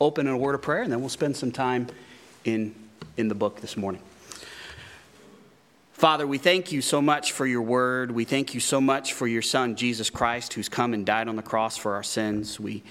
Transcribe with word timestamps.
open 0.00 0.26
in 0.26 0.32
a 0.32 0.38
word 0.38 0.54
of 0.54 0.62
prayer, 0.62 0.82
and 0.82 0.92
then 0.92 1.00
we'll 1.00 1.08
spend 1.08 1.36
some 1.36 1.52
time 1.52 1.88
in, 2.44 2.74
in 3.16 3.28
the 3.28 3.34
book 3.34 3.60
this 3.60 3.76
morning. 3.76 4.00
Father, 5.92 6.26
we 6.26 6.38
thank 6.38 6.70
you 6.70 6.80
so 6.80 7.02
much 7.02 7.32
for 7.32 7.44
your 7.44 7.62
word. 7.62 8.12
We 8.12 8.24
thank 8.24 8.54
you 8.54 8.60
so 8.60 8.80
much 8.80 9.12
for 9.12 9.26
your 9.26 9.42
son, 9.42 9.74
Jesus 9.74 10.10
Christ, 10.10 10.52
who's 10.52 10.68
come 10.68 10.94
and 10.94 11.04
died 11.04 11.26
on 11.26 11.34
the 11.34 11.42
cross 11.42 11.76
for 11.76 11.94
our 11.94 12.04
sins. 12.04 12.60
We 12.60 12.84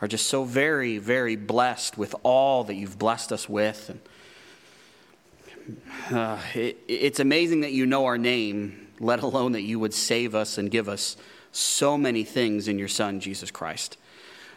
are 0.00 0.08
just 0.08 0.28
so 0.28 0.44
very, 0.44 0.96
very 0.96 1.36
blessed 1.36 1.98
with 1.98 2.14
all 2.22 2.64
that 2.64 2.74
you've 2.74 2.98
blessed 2.98 3.32
us 3.32 3.50
with. 3.50 3.90
And, 3.90 5.80
uh, 6.10 6.38
it, 6.54 6.78
it's 6.88 7.20
amazing 7.20 7.60
that 7.60 7.72
you 7.72 7.84
know 7.84 8.06
our 8.06 8.16
name, 8.18 8.88
let 8.98 9.22
alone 9.22 9.52
that 9.52 9.62
you 9.62 9.78
would 9.78 9.92
save 9.92 10.34
us 10.34 10.56
and 10.56 10.70
give 10.70 10.88
us 10.88 11.18
so 11.52 11.98
many 11.98 12.24
things 12.24 12.66
in 12.66 12.78
your 12.78 12.88
Son, 12.88 13.20
Jesus 13.20 13.50
Christ. 13.50 13.98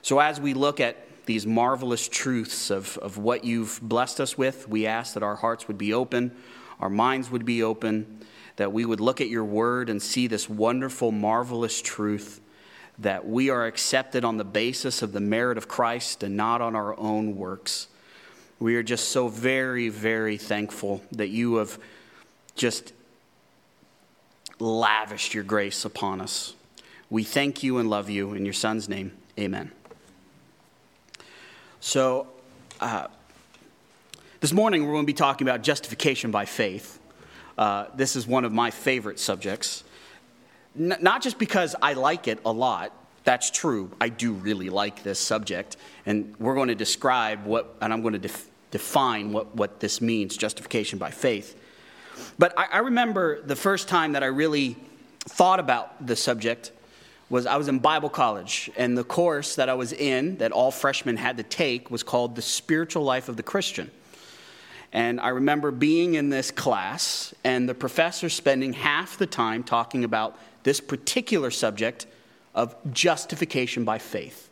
So 0.01 0.19
as 0.19 0.39
we 0.39 0.53
look 0.53 0.79
at 0.79 1.06
these 1.27 1.45
marvelous 1.45 2.07
truths 2.07 2.71
of, 2.71 2.97
of 2.97 3.17
what 3.17 3.43
you've 3.43 3.79
blessed 3.81 4.19
us 4.19 4.37
with, 4.37 4.67
we 4.67 4.87
ask 4.87 5.13
that 5.13 5.23
our 5.23 5.35
hearts 5.35 5.67
would 5.67 5.77
be 5.77 5.93
open 5.93 6.31
our 6.79 6.89
minds 6.89 7.31
would 7.31 7.45
be 7.45 7.63
open, 7.63 8.19
that 8.57 8.71
we 8.71 8.85
would 8.85 8.99
look 8.99 9.21
at 9.21 9.29
your 9.29 9.43
word 9.43 9.89
and 9.89 10.01
see 10.01 10.27
this 10.27 10.49
wonderful, 10.49 11.11
marvelous 11.11 11.81
truth 11.81 12.41
that 12.99 13.27
we 13.27 13.49
are 13.49 13.65
accepted 13.65 14.25
on 14.25 14.37
the 14.37 14.43
basis 14.43 15.03
of 15.03 15.11
the 15.11 15.19
merit 15.19 15.57
of 15.57 15.67
Christ 15.67 16.23
and 16.23 16.35
not 16.35 16.61
on 16.61 16.75
our 16.75 16.97
own 16.99 17.35
works. 17.35 17.87
We 18.59 18.75
are 18.75 18.83
just 18.83 19.09
so 19.09 19.27
very, 19.27 19.89
very 19.89 20.37
thankful 20.37 21.03
that 21.11 21.27
you 21.27 21.57
have 21.57 21.77
just 22.55 22.93
lavished 24.59 25.35
your 25.35 25.43
grace 25.43 25.85
upon 25.85 26.21
us. 26.21 26.55
We 27.11 27.23
thank 27.23 27.61
you 27.61 27.77
and 27.77 27.87
love 27.87 28.09
you 28.09 28.33
in 28.33 28.45
your 28.45 28.53
Son's 28.53 28.89
name. 28.89 29.11
Amen. 29.39 29.71
So, 31.79 32.27
uh, 32.79 33.07
this 34.39 34.51
morning, 34.51 34.83
we're 34.83 34.93
going 34.93 35.03
to 35.03 35.07
be 35.07 35.13
talking 35.13 35.47
about 35.47 35.61
justification 35.61 36.31
by 36.31 36.45
faith. 36.45 36.99
Uh, 37.55 37.85
this 37.95 38.15
is 38.15 38.25
one 38.25 38.45
of 38.45 38.51
my 38.51 38.71
favorite 38.71 39.19
subjects. 39.19 39.83
N- 40.77 40.97
not 41.01 41.21
just 41.21 41.37
because 41.37 41.75
I 41.79 41.93
like 41.93 42.27
it 42.27 42.39
a 42.45 42.51
lot, 42.51 42.93
that's 43.23 43.51
true. 43.51 43.91
I 44.01 44.09
do 44.09 44.33
really 44.33 44.69
like 44.69 45.03
this 45.03 45.19
subject. 45.19 45.77
And 46.07 46.35
we're 46.39 46.55
going 46.55 46.69
to 46.69 46.75
describe 46.75 47.45
what, 47.45 47.75
and 47.79 47.93
I'm 47.93 48.01
going 48.01 48.13
to 48.13 48.19
def- 48.19 48.49
define 48.71 49.31
what, 49.31 49.55
what 49.55 49.79
this 49.79 50.01
means 50.01 50.35
justification 50.35 50.97
by 50.97 51.11
faith. 51.11 51.55
But 52.39 52.57
I, 52.57 52.65
I 52.73 52.77
remember 52.79 53.41
the 53.43 53.55
first 53.55 53.87
time 53.87 54.13
that 54.13 54.23
I 54.23 54.27
really 54.27 54.77
thought 55.19 55.59
about 55.59 56.07
the 56.07 56.15
subject 56.15 56.71
was 57.29 57.45
I 57.45 57.57
was 57.57 57.67
in 57.67 57.79
Bible 57.79 58.09
college, 58.09 58.69
and 58.77 58.97
the 58.97 59.03
course 59.03 59.55
that 59.55 59.69
I 59.69 59.73
was 59.73 59.91
in 59.91 60.37
that 60.37 60.51
all 60.51 60.71
freshmen 60.71 61.17
had 61.17 61.37
to 61.37 61.43
take 61.43 61.91
was 61.91 62.03
called 62.03 62.35
The 62.35 62.41
Spiritual 62.41 63.03
Life 63.03 63.27
of 63.27 63.35
the 63.35 63.43
Christian. 63.43 63.91
And 64.93 65.19
I 65.19 65.29
remember 65.29 65.71
being 65.71 66.13
in 66.13 66.29
this 66.29 66.49
class 66.51 67.33
and 67.43 67.67
the 67.67 67.75
professor 67.75 68.29
spending 68.29 68.73
half 68.73 69.17
the 69.17 69.27
time 69.27 69.63
talking 69.63 70.05
about 70.05 70.39
this 70.63 70.79
particular 70.79 71.51
subject 71.51 72.07
of 72.55 72.75
justification 72.93 73.83
by 73.83 73.99
faith. 73.99 74.49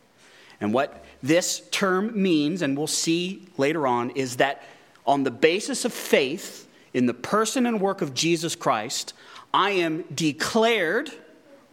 And 0.60 0.72
what 0.72 1.04
this 1.22 1.62
term 1.70 2.22
means, 2.22 2.62
and 2.62 2.76
we'll 2.76 2.86
see 2.86 3.46
later 3.56 3.86
on, 3.86 4.10
is 4.10 4.36
that 4.36 4.62
on 5.06 5.24
the 5.24 5.30
basis 5.30 5.84
of 5.84 5.92
faith 5.92 6.68
in 6.92 7.06
the 7.06 7.14
person 7.14 7.66
and 7.66 7.80
work 7.80 8.02
of 8.02 8.14
Jesus 8.14 8.54
Christ, 8.54 9.14
I 9.52 9.70
am 9.70 10.04
declared 10.14 11.10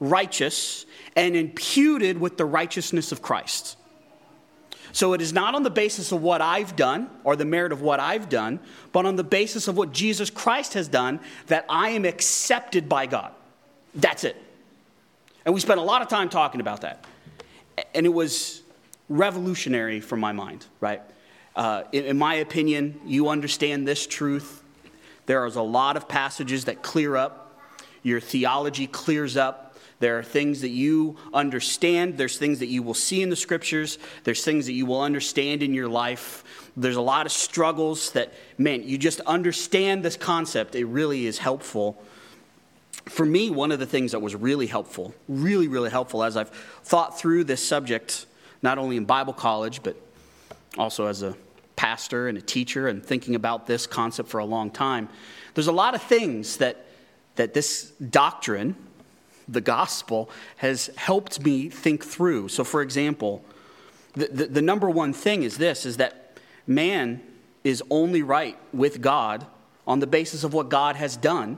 righteous 0.09 0.85
and 1.15 1.35
imputed 1.35 2.19
with 2.19 2.37
the 2.37 2.45
righteousness 2.45 3.11
of 3.11 3.21
Christ. 3.21 3.77
So 4.91 5.13
it 5.13 5.21
is 5.21 5.33
not 5.33 5.55
on 5.55 5.63
the 5.63 5.71
basis 5.71 6.11
of 6.11 6.21
what 6.21 6.41
I've 6.41 6.75
done 6.75 7.09
or 7.23 7.35
the 7.35 7.45
merit 7.45 7.71
of 7.71 7.81
what 7.81 7.99
I've 7.99 8.29
done, 8.29 8.59
but 8.91 9.05
on 9.05 9.15
the 9.15 9.23
basis 9.23 9.67
of 9.67 9.75
what 9.75 9.91
Jesus 9.91 10.29
Christ 10.29 10.75
has 10.75 10.87
done 10.87 11.19
that 11.47 11.65
I 11.67 11.89
am 11.89 12.05
accepted 12.05 12.87
by 12.87 13.07
God. 13.07 13.31
That's 13.95 14.23
it. 14.23 14.37
And 15.45 15.53
we 15.53 15.61
spent 15.61 15.79
a 15.79 15.83
lot 15.83 16.01
of 16.01 16.09
time 16.09 16.29
talking 16.29 16.61
about 16.61 16.81
that. 16.81 17.05
And 17.95 18.05
it 18.05 18.13
was 18.13 18.61
revolutionary 19.09 19.99
for 19.99 20.15
my 20.15 20.31
mind, 20.31 20.65
right? 20.79 21.01
Uh, 21.55 21.83
in, 21.91 22.05
in 22.05 22.17
my 22.17 22.35
opinion, 22.35 22.99
you 23.05 23.29
understand 23.29 23.87
this 23.87 24.05
truth. 24.05 24.63
There 25.25 25.45
is 25.45 25.55
a 25.55 25.61
lot 25.61 25.97
of 25.97 26.07
passages 26.07 26.65
that 26.65 26.83
clear 26.83 27.15
up, 27.15 27.59
your 28.03 28.19
theology 28.19 28.85
clears 28.85 29.37
up 29.37 29.72
there 29.99 30.19
are 30.19 30.23
things 30.23 30.61
that 30.61 30.69
you 30.69 31.17
understand, 31.33 32.17
there's 32.17 32.37
things 32.37 32.59
that 32.59 32.67
you 32.67 32.83
will 32.83 32.93
see 32.93 33.21
in 33.21 33.29
the 33.29 33.35
scriptures, 33.35 33.99
there's 34.23 34.43
things 34.43 34.65
that 34.65 34.73
you 34.73 34.85
will 34.85 35.01
understand 35.01 35.63
in 35.63 35.73
your 35.73 35.87
life. 35.87 36.71
There's 36.75 36.95
a 36.95 37.01
lot 37.01 37.25
of 37.25 37.31
struggles 37.31 38.11
that, 38.11 38.33
man, 38.57 38.83
you 38.83 38.97
just 38.97 39.19
understand 39.21 40.03
this 40.03 40.17
concept. 40.17 40.75
It 40.75 40.85
really 40.85 41.25
is 41.25 41.37
helpful. 41.37 42.01
For 43.05 43.25
me, 43.25 43.49
one 43.49 43.71
of 43.71 43.79
the 43.79 43.85
things 43.85 44.11
that 44.11 44.19
was 44.19 44.35
really 44.35 44.67
helpful, 44.67 45.13
really, 45.27 45.67
really 45.67 45.89
helpful 45.89 46.23
as 46.23 46.37
I've 46.37 46.49
thought 46.49 47.19
through 47.19 47.43
this 47.45 47.65
subject, 47.65 48.25
not 48.61 48.77
only 48.77 48.97
in 48.97 49.05
Bible 49.05 49.33
college, 49.33 49.83
but 49.83 49.95
also 50.77 51.07
as 51.07 51.21
a 51.21 51.35
pastor 51.75 52.27
and 52.27 52.37
a 52.37 52.41
teacher 52.41 52.87
and 52.87 53.05
thinking 53.05 53.35
about 53.35 53.67
this 53.67 53.85
concept 53.87 54.29
for 54.29 54.39
a 54.39 54.45
long 54.45 54.71
time, 54.71 55.09
there's 55.53 55.67
a 55.67 55.71
lot 55.71 55.95
of 55.95 56.01
things 56.01 56.57
that, 56.57 56.85
that 57.35 57.53
this 57.53 57.91
doctrine, 58.09 58.75
the 59.53 59.61
gospel 59.61 60.29
has 60.57 60.87
helped 60.95 61.43
me 61.43 61.69
think 61.69 62.03
through. 62.03 62.49
So, 62.49 62.63
for 62.63 62.81
example, 62.81 63.43
the, 64.13 64.27
the, 64.27 64.45
the, 64.45 64.61
number 64.61 64.89
one 64.89 65.13
thing 65.13 65.43
is 65.43 65.57
this 65.57 65.85
is 65.85 65.97
that 65.97 66.37
man 66.67 67.21
is 67.63 67.81
only 67.89 68.21
right 68.21 68.57
with 68.71 69.01
God 69.01 69.45
on 69.87 69.99
the 69.99 70.07
basis 70.07 70.43
of 70.43 70.53
what 70.53 70.69
God 70.69 70.95
has 70.95 71.17
done, 71.17 71.57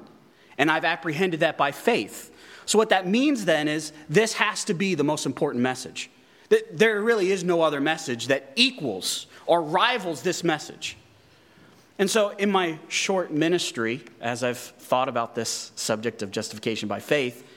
and 0.57 0.71
I've 0.71 0.85
apprehended 0.85 1.41
that 1.41 1.57
by 1.57 1.71
faith. 1.71 2.31
So, 2.65 2.77
what 2.77 2.89
that 2.89 3.07
means 3.07 3.45
then 3.45 3.67
is 3.67 3.91
this 4.09 4.33
has 4.33 4.63
to 4.65 4.73
be 4.73 4.95
the 4.95 5.03
most 5.03 5.25
important 5.25 5.61
message. 5.61 6.09
That 6.49 6.77
there 6.77 7.01
really 7.01 7.31
is 7.31 7.43
no 7.43 7.61
other 7.61 7.81
message 7.81 8.27
that 8.27 8.51
equals 8.55 9.27
or 9.45 9.61
rivals 9.61 10.21
this 10.21 10.43
message. 10.43 10.95
And 11.97 12.09
so, 12.09 12.29
in 12.29 12.51
my 12.51 12.77
short 12.87 13.31
ministry, 13.31 14.03
as 14.19 14.43
I've 14.43 14.57
thought 14.57 15.07
about 15.07 15.33
this 15.33 15.71
subject 15.75 16.21
of 16.21 16.31
justification 16.31 16.89
by 16.89 16.99
faith, 16.99 17.47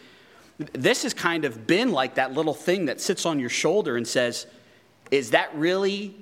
this 0.58 1.04
has 1.04 1.14
kind 1.14 1.44
of 1.44 1.66
been 1.66 1.92
like 1.92 2.16
that 2.16 2.32
little 2.32 2.54
thing 2.54 2.86
that 2.86 3.00
sits 3.00 3.24
on 3.24 3.38
your 3.38 3.48
shoulder 3.48 3.96
and 3.96 4.06
says, 4.06 4.46
Is 5.10 5.30
that 5.30 5.54
really 5.54 6.14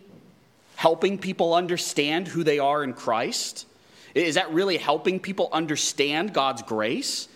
helping 0.77 1.19
people 1.19 1.55
understand 1.55 2.29
who 2.29 2.45
they 2.45 2.59
are 2.59 2.85
in 2.85 2.93
Christ? 2.93 3.67
Is 4.15 4.35
that 4.37 4.53
really 4.53 4.77
helping 4.77 5.21
people 5.21 5.49
understand 5.53 6.33
God's 6.33 6.63
grace? 6.63 7.29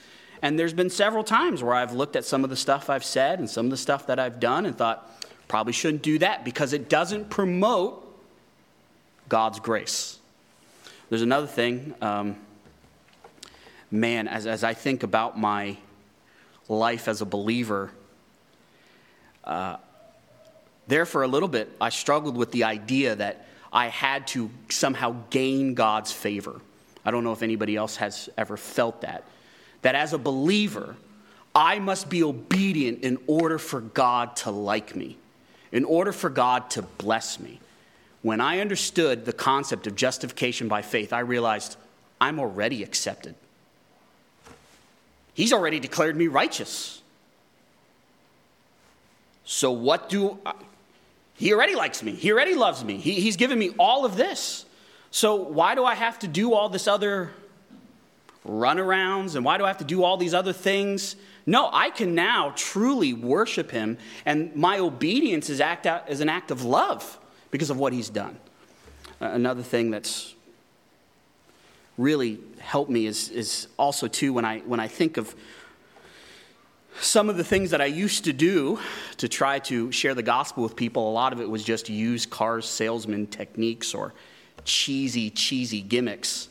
And 0.42 0.58
there's 0.58 0.72
been 0.72 0.90
several 0.90 1.24
times 1.24 1.62
where 1.62 1.74
I've 1.74 1.92
looked 1.92 2.16
at 2.16 2.24
some 2.24 2.44
of 2.44 2.50
the 2.50 2.56
stuff 2.56 2.88
I've 2.88 3.04
said 3.04 3.38
and 3.38 3.48
some 3.48 3.66
of 3.66 3.70
the 3.70 3.76
stuff 3.76 4.06
that 4.06 4.18
I've 4.18 4.40
done 4.40 4.64
and 4.64 4.76
thought, 4.76 5.06
probably 5.48 5.72
shouldn't 5.72 6.02
do 6.02 6.18
that 6.20 6.44
because 6.44 6.72
it 6.72 6.88
doesn't 6.88 7.28
promote 7.28 8.06
God's 9.28 9.60
grace. 9.60 10.18
There's 11.08 11.22
another 11.22 11.46
thing, 11.46 11.94
um, 12.00 12.36
man, 13.90 14.28
as, 14.28 14.46
as 14.46 14.64
I 14.64 14.74
think 14.74 15.02
about 15.02 15.38
my 15.38 15.76
life 16.70 17.08
as 17.08 17.20
a 17.20 17.26
believer, 17.26 17.90
uh, 19.44 19.76
there 20.86 21.04
for 21.04 21.22
a 21.22 21.28
little 21.28 21.48
bit, 21.48 21.70
I 21.80 21.90
struggled 21.90 22.36
with 22.36 22.52
the 22.52 22.64
idea 22.64 23.14
that 23.16 23.46
I 23.72 23.88
had 23.88 24.26
to 24.28 24.50
somehow 24.68 25.16
gain 25.30 25.74
God's 25.74 26.12
favor. 26.12 26.60
I 27.04 27.10
don't 27.10 27.24
know 27.24 27.32
if 27.32 27.42
anybody 27.42 27.76
else 27.76 27.96
has 27.96 28.28
ever 28.36 28.56
felt 28.56 29.02
that. 29.02 29.24
That 29.82 29.94
as 29.94 30.12
a 30.12 30.18
believer, 30.18 30.96
I 31.54 31.78
must 31.78 32.08
be 32.08 32.22
obedient 32.22 33.04
in 33.04 33.18
order 33.26 33.58
for 33.58 33.80
God 33.80 34.36
to 34.36 34.50
like 34.50 34.94
me, 34.94 35.16
in 35.72 35.84
order 35.84 36.12
for 36.12 36.30
God 36.30 36.70
to 36.70 36.82
bless 36.82 37.40
me. 37.40 37.60
When 38.22 38.40
I 38.40 38.60
understood 38.60 39.24
the 39.24 39.32
concept 39.32 39.86
of 39.86 39.94
justification 39.94 40.68
by 40.68 40.82
faith, 40.82 41.12
I 41.12 41.20
realized 41.20 41.76
I'm 42.20 42.38
already 42.38 42.82
accepted. 42.82 43.34
He's 45.40 45.54
already 45.54 45.80
declared 45.80 46.16
me 46.16 46.26
righteous. 46.26 47.00
So, 49.42 49.70
what 49.70 50.10
do 50.10 50.38
I, 50.44 50.52
he 51.34 51.54
already 51.54 51.74
likes 51.74 52.02
me? 52.02 52.12
He 52.12 52.30
already 52.30 52.54
loves 52.54 52.84
me. 52.84 52.98
He, 52.98 53.22
he's 53.22 53.36
given 53.36 53.58
me 53.58 53.70
all 53.78 54.04
of 54.04 54.16
this. 54.16 54.66
So, 55.10 55.36
why 55.36 55.74
do 55.74 55.82
I 55.82 55.94
have 55.94 56.18
to 56.18 56.28
do 56.28 56.52
all 56.52 56.68
this 56.68 56.86
other 56.86 57.30
runarounds 58.46 59.34
and 59.34 59.42
why 59.42 59.56
do 59.56 59.64
I 59.64 59.68
have 59.68 59.78
to 59.78 59.84
do 59.84 60.04
all 60.04 60.18
these 60.18 60.34
other 60.34 60.52
things? 60.52 61.16
No, 61.46 61.70
I 61.72 61.88
can 61.88 62.14
now 62.14 62.52
truly 62.54 63.14
worship 63.14 63.70
him, 63.70 63.96
and 64.26 64.54
my 64.54 64.78
obedience 64.78 65.48
is, 65.48 65.58
act 65.58 65.86
out, 65.86 66.10
is 66.10 66.20
an 66.20 66.28
act 66.28 66.50
of 66.50 66.66
love 66.66 67.18
because 67.50 67.70
of 67.70 67.78
what 67.78 67.94
he's 67.94 68.10
done. 68.10 68.38
Another 69.20 69.62
thing 69.62 69.90
that's 69.90 70.34
really 71.98 72.38
helped 72.58 72.90
me 72.90 73.06
is, 73.06 73.28
is 73.30 73.68
also 73.78 74.08
too 74.08 74.32
when 74.32 74.44
I 74.44 74.60
when 74.60 74.80
I 74.80 74.88
think 74.88 75.16
of 75.16 75.34
some 77.00 77.30
of 77.30 77.36
the 77.36 77.44
things 77.44 77.70
that 77.70 77.80
I 77.80 77.86
used 77.86 78.24
to 78.24 78.32
do 78.32 78.78
to 79.16 79.28
try 79.28 79.58
to 79.60 79.90
share 79.90 80.14
the 80.14 80.22
gospel 80.22 80.62
with 80.62 80.76
people, 80.76 81.08
a 81.08 81.12
lot 81.12 81.32
of 81.32 81.40
it 81.40 81.48
was 81.48 81.64
just 81.64 81.88
used 81.88 82.30
car 82.30 82.60
salesman 82.60 83.26
techniques 83.26 83.94
or 83.94 84.12
cheesy, 84.64 85.30
cheesy 85.30 85.80
gimmicks. 85.80 86.48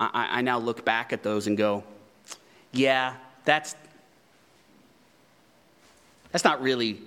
I, 0.00 0.38
I 0.38 0.42
now 0.42 0.58
look 0.58 0.84
back 0.84 1.12
at 1.12 1.22
those 1.22 1.46
and 1.46 1.56
go, 1.56 1.84
yeah, 2.72 3.14
that's, 3.44 3.76
that's 6.32 6.44
not 6.44 6.60
really 6.60 7.00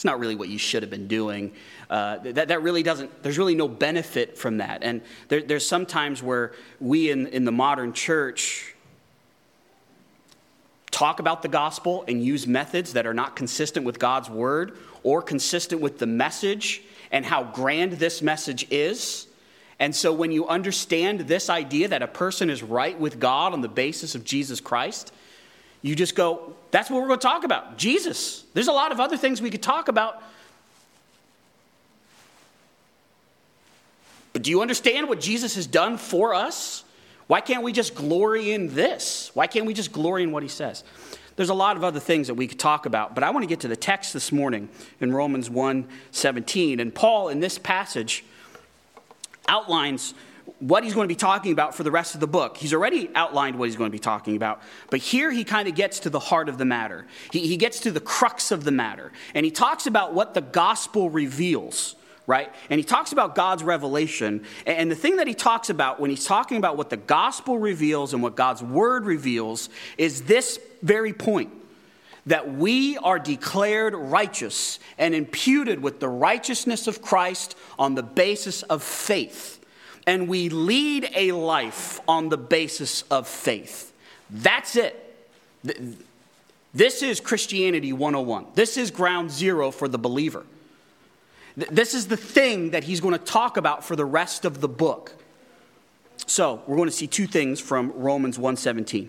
it's 0.00 0.04
not 0.06 0.18
really 0.18 0.34
what 0.34 0.48
you 0.48 0.56
should 0.56 0.82
have 0.82 0.88
been 0.88 1.08
doing. 1.08 1.52
Uh, 1.90 2.16
that, 2.20 2.48
that 2.48 2.62
really 2.62 2.82
doesn't, 2.82 3.22
there's 3.22 3.36
really 3.36 3.54
no 3.54 3.68
benefit 3.68 4.38
from 4.38 4.56
that. 4.56 4.82
And 4.82 5.02
there, 5.28 5.42
there's 5.42 5.66
some 5.66 5.84
times 5.84 6.22
where 6.22 6.52
we 6.80 7.10
in, 7.10 7.26
in 7.26 7.44
the 7.44 7.52
modern 7.52 7.92
church 7.92 8.74
talk 10.90 11.20
about 11.20 11.42
the 11.42 11.48
gospel 11.48 12.02
and 12.08 12.24
use 12.24 12.46
methods 12.46 12.94
that 12.94 13.06
are 13.06 13.12
not 13.12 13.36
consistent 13.36 13.84
with 13.84 13.98
God's 13.98 14.30
word 14.30 14.78
or 15.02 15.20
consistent 15.20 15.82
with 15.82 15.98
the 15.98 16.06
message 16.06 16.80
and 17.12 17.26
how 17.26 17.44
grand 17.44 17.92
this 17.92 18.22
message 18.22 18.66
is. 18.70 19.26
And 19.78 19.94
so 19.94 20.14
when 20.14 20.32
you 20.32 20.48
understand 20.48 21.20
this 21.20 21.50
idea 21.50 21.88
that 21.88 22.00
a 22.00 22.08
person 22.08 22.48
is 22.48 22.62
right 22.62 22.98
with 22.98 23.20
God 23.20 23.52
on 23.52 23.60
the 23.60 23.68
basis 23.68 24.14
of 24.14 24.24
Jesus 24.24 24.62
Christ, 24.62 25.12
you 25.82 25.94
just 25.94 26.14
go, 26.14 26.54
that's 26.70 26.90
what 26.90 27.00
we're 27.00 27.08
going 27.08 27.20
to 27.20 27.26
talk 27.26 27.44
about 27.44 27.78
Jesus. 27.78 28.44
There's 28.54 28.68
a 28.68 28.72
lot 28.72 28.92
of 28.92 29.00
other 29.00 29.16
things 29.16 29.40
we 29.40 29.50
could 29.50 29.62
talk 29.62 29.88
about. 29.88 30.22
But 34.32 34.42
do 34.42 34.50
you 34.50 34.62
understand 34.62 35.08
what 35.08 35.20
Jesus 35.20 35.56
has 35.56 35.66
done 35.66 35.96
for 35.96 36.34
us? 36.34 36.84
Why 37.26 37.40
can't 37.40 37.62
we 37.62 37.72
just 37.72 37.94
glory 37.94 38.52
in 38.52 38.74
this? 38.74 39.30
Why 39.34 39.46
can't 39.46 39.66
we 39.66 39.74
just 39.74 39.92
glory 39.92 40.22
in 40.22 40.32
what 40.32 40.42
he 40.42 40.48
says? 40.48 40.84
There's 41.36 41.48
a 41.48 41.54
lot 41.54 41.76
of 41.76 41.84
other 41.84 42.00
things 42.00 42.26
that 42.26 42.34
we 42.34 42.46
could 42.46 42.58
talk 42.58 42.86
about, 42.86 43.14
but 43.14 43.24
I 43.24 43.30
want 43.30 43.44
to 43.44 43.46
get 43.46 43.60
to 43.60 43.68
the 43.68 43.76
text 43.76 44.12
this 44.12 44.30
morning 44.30 44.68
in 45.00 45.12
Romans 45.12 45.48
1 45.48 45.86
17. 46.10 46.80
And 46.80 46.94
Paul, 46.94 47.28
in 47.28 47.40
this 47.40 47.56
passage, 47.56 48.24
outlines 49.48 50.12
what 50.60 50.84
he's 50.84 50.94
going 50.94 51.06
to 51.06 51.12
be 51.12 51.18
talking 51.18 51.52
about 51.52 51.74
for 51.74 51.82
the 51.82 51.90
rest 51.90 52.14
of 52.14 52.20
the 52.20 52.26
book. 52.26 52.56
He's 52.56 52.72
already 52.72 53.10
outlined 53.14 53.58
what 53.58 53.66
he's 53.66 53.76
going 53.76 53.90
to 53.90 53.92
be 53.92 53.98
talking 53.98 54.36
about, 54.36 54.62
but 54.90 55.00
here 55.00 55.32
he 55.32 55.42
kind 55.42 55.66
of 55.66 55.74
gets 55.74 56.00
to 56.00 56.10
the 56.10 56.20
heart 56.20 56.48
of 56.48 56.58
the 56.58 56.64
matter. 56.64 57.06
He, 57.32 57.46
he 57.46 57.56
gets 57.56 57.80
to 57.80 57.90
the 57.90 58.00
crux 58.00 58.50
of 58.50 58.64
the 58.64 58.70
matter, 58.70 59.10
and 59.34 59.44
he 59.44 59.50
talks 59.50 59.86
about 59.86 60.14
what 60.14 60.34
the 60.34 60.42
gospel 60.42 61.10
reveals 61.10 61.96
right? 62.26 62.52
And 62.68 62.78
he 62.78 62.84
talks 62.84 63.10
about 63.10 63.34
God's 63.34 63.64
revelation. 63.64 64.44
And 64.64 64.88
the 64.88 64.94
thing 64.94 65.16
that 65.16 65.26
he 65.26 65.34
talks 65.34 65.68
about 65.68 65.98
when 65.98 66.10
he's 66.10 66.24
talking 66.24 66.58
about 66.58 66.76
what 66.76 66.88
the 66.88 66.96
gospel 66.96 67.58
reveals 67.58 68.14
and 68.14 68.22
what 68.22 68.36
God's 68.36 68.62
word 68.62 69.04
reveals 69.04 69.68
is 69.98 70.22
this 70.22 70.60
very 70.80 71.12
point 71.12 71.50
that 72.26 72.54
we 72.54 72.96
are 72.98 73.18
declared 73.18 73.94
righteous 73.94 74.78
and 74.96 75.12
imputed 75.12 75.82
with 75.82 75.98
the 75.98 76.08
righteousness 76.08 76.86
of 76.86 77.02
Christ 77.02 77.56
on 77.80 77.96
the 77.96 78.02
basis 78.04 78.62
of 78.62 78.84
faith 78.84 79.59
and 80.06 80.28
we 80.28 80.48
lead 80.48 81.10
a 81.14 81.32
life 81.32 82.00
on 82.08 82.28
the 82.28 82.38
basis 82.38 83.02
of 83.10 83.28
faith. 83.28 83.92
That's 84.30 84.76
it. 84.76 85.06
This 86.72 87.02
is 87.02 87.20
Christianity 87.20 87.92
101. 87.92 88.46
This 88.54 88.76
is 88.76 88.90
ground 88.90 89.30
zero 89.30 89.70
for 89.70 89.88
the 89.88 89.98
believer. 89.98 90.44
This 91.56 91.94
is 91.94 92.06
the 92.06 92.16
thing 92.16 92.70
that 92.70 92.84
he's 92.84 93.00
going 93.00 93.18
to 93.18 93.24
talk 93.24 93.56
about 93.56 93.84
for 93.84 93.96
the 93.96 94.04
rest 94.04 94.44
of 94.44 94.60
the 94.60 94.68
book. 94.68 95.12
So, 96.26 96.62
we're 96.66 96.76
going 96.76 96.88
to 96.88 96.94
see 96.94 97.06
two 97.06 97.26
things 97.26 97.60
from 97.60 97.92
Romans 97.96 98.38
1:17. 98.38 99.08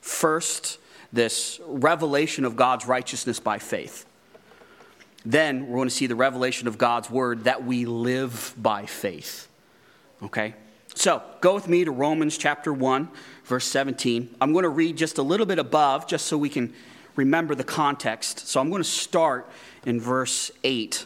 First, 0.00 0.78
this 1.12 1.60
revelation 1.66 2.44
of 2.44 2.56
God's 2.56 2.86
righteousness 2.86 3.38
by 3.38 3.58
faith. 3.58 4.06
Then, 5.26 5.66
we're 5.66 5.76
going 5.76 5.88
to 5.88 5.94
see 5.94 6.06
the 6.06 6.14
revelation 6.14 6.68
of 6.68 6.78
God's 6.78 7.10
word 7.10 7.44
that 7.44 7.64
we 7.64 7.84
live 7.84 8.54
by 8.56 8.86
faith. 8.86 9.48
Okay? 10.24 10.54
So, 10.94 11.22
go 11.40 11.54
with 11.54 11.68
me 11.68 11.84
to 11.84 11.90
Romans 11.90 12.38
chapter 12.38 12.72
1, 12.72 13.08
verse 13.44 13.64
17. 13.66 14.36
I'm 14.40 14.52
going 14.52 14.62
to 14.62 14.68
read 14.68 14.96
just 14.96 15.18
a 15.18 15.22
little 15.22 15.46
bit 15.46 15.58
above, 15.58 16.06
just 16.06 16.26
so 16.26 16.38
we 16.38 16.48
can 16.48 16.72
remember 17.16 17.54
the 17.54 17.64
context. 17.64 18.46
So, 18.46 18.60
I'm 18.60 18.70
going 18.70 18.82
to 18.82 18.88
start 18.88 19.48
in 19.84 20.00
verse 20.00 20.50
8. 20.62 21.04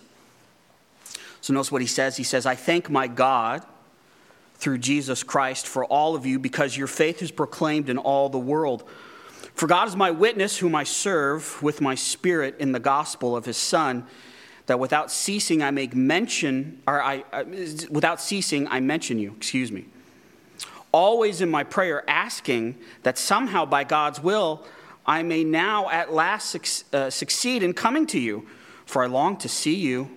So, 1.40 1.54
notice 1.54 1.72
what 1.72 1.80
he 1.80 1.88
says. 1.88 2.16
He 2.16 2.24
says, 2.24 2.44
I 2.44 2.54
thank 2.54 2.90
my 2.90 3.08
God 3.08 3.64
through 4.56 4.78
Jesus 4.78 5.22
Christ 5.22 5.66
for 5.66 5.84
all 5.84 6.14
of 6.14 6.26
you 6.26 6.38
because 6.38 6.76
your 6.76 6.86
faith 6.86 7.22
is 7.22 7.30
proclaimed 7.30 7.88
in 7.88 7.96
all 7.96 8.28
the 8.28 8.38
world. 8.38 8.88
For 9.54 9.66
God 9.66 9.88
is 9.88 9.96
my 9.96 10.10
witness, 10.10 10.58
whom 10.58 10.74
I 10.74 10.84
serve 10.84 11.62
with 11.62 11.80
my 11.80 11.94
spirit 11.94 12.56
in 12.58 12.72
the 12.72 12.80
gospel 12.80 13.36
of 13.36 13.44
his 13.44 13.56
Son 13.56 14.06
that 14.68 14.78
without 14.78 15.10
ceasing 15.10 15.62
I 15.62 15.70
make 15.70 15.96
mention, 15.96 16.82
or 16.86 17.02
I, 17.02 17.24
I, 17.32 17.44
without 17.90 18.20
ceasing 18.20 18.68
I 18.68 18.80
mention 18.80 19.18
you, 19.18 19.32
excuse 19.38 19.72
me. 19.72 19.86
Always 20.92 21.40
in 21.40 21.50
my 21.50 21.64
prayer 21.64 22.08
asking 22.08 22.76
that 23.02 23.16
somehow 23.16 23.64
by 23.64 23.84
God's 23.84 24.22
will 24.22 24.64
I 25.06 25.22
may 25.22 25.42
now 25.42 25.88
at 25.88 26.12
last 26.12 26.84
uh, 26.94 27.08
succeed 27.08 27.62
in 27.62 27.72
coming 27.72 28.06
to 28.08 28.20
you, 28.20 28.46
for 28.84 29.02
I 29.02 29.06
long 29.06 29.38
to 29.38 29.48
see 29.48 29.74
you, 29.74 30.10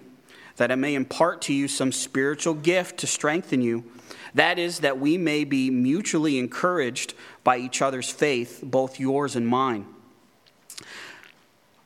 that 0.57 0.69
I 0.69 0.75
may 0.75 0.95
impart 0.95 1.41
to 1.43 1.53
you 1.53 1.69
some 1.69 1.93
spiritual 1.93 2.53
gift 2.53 2.97
to 2.99 3.07
strengthen 3.07 3.61
you. 3.61 3.85
That 4.33 4.59
is, 4.59 4.79
that 4.79 4.99
we 4.99 5.17
may 5.17 5.45
be 5.45 5.69
mutually 5.69 6.37
encouraged 6.37 7.13
by 7.45 7.57
each 7.57 7.81
other's 7.81 8.09
faith, 8.09 8.59
both 8.61 8.99
yours 8.99 9.37
and 9.37 9.47
mine. 9.47 9.85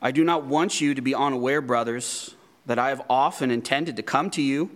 I 0.02 0.10
do 0.10 0.24
not 0.24 0.44
want 0.44 0.80
you 0.80 0.94
to 0.94 1.00
be 1.00 1.14
unaware, 1.14 1.60
brothers 1.60 2.35
that 2.66 2.78
I 2.78 2.88
have 2.90 3.02
often 3.08 3.50
intended 3.50 3.96
to 3.96 4.02
come 4.02 4.30
to 4.30 4.42
you, 4.42 4.70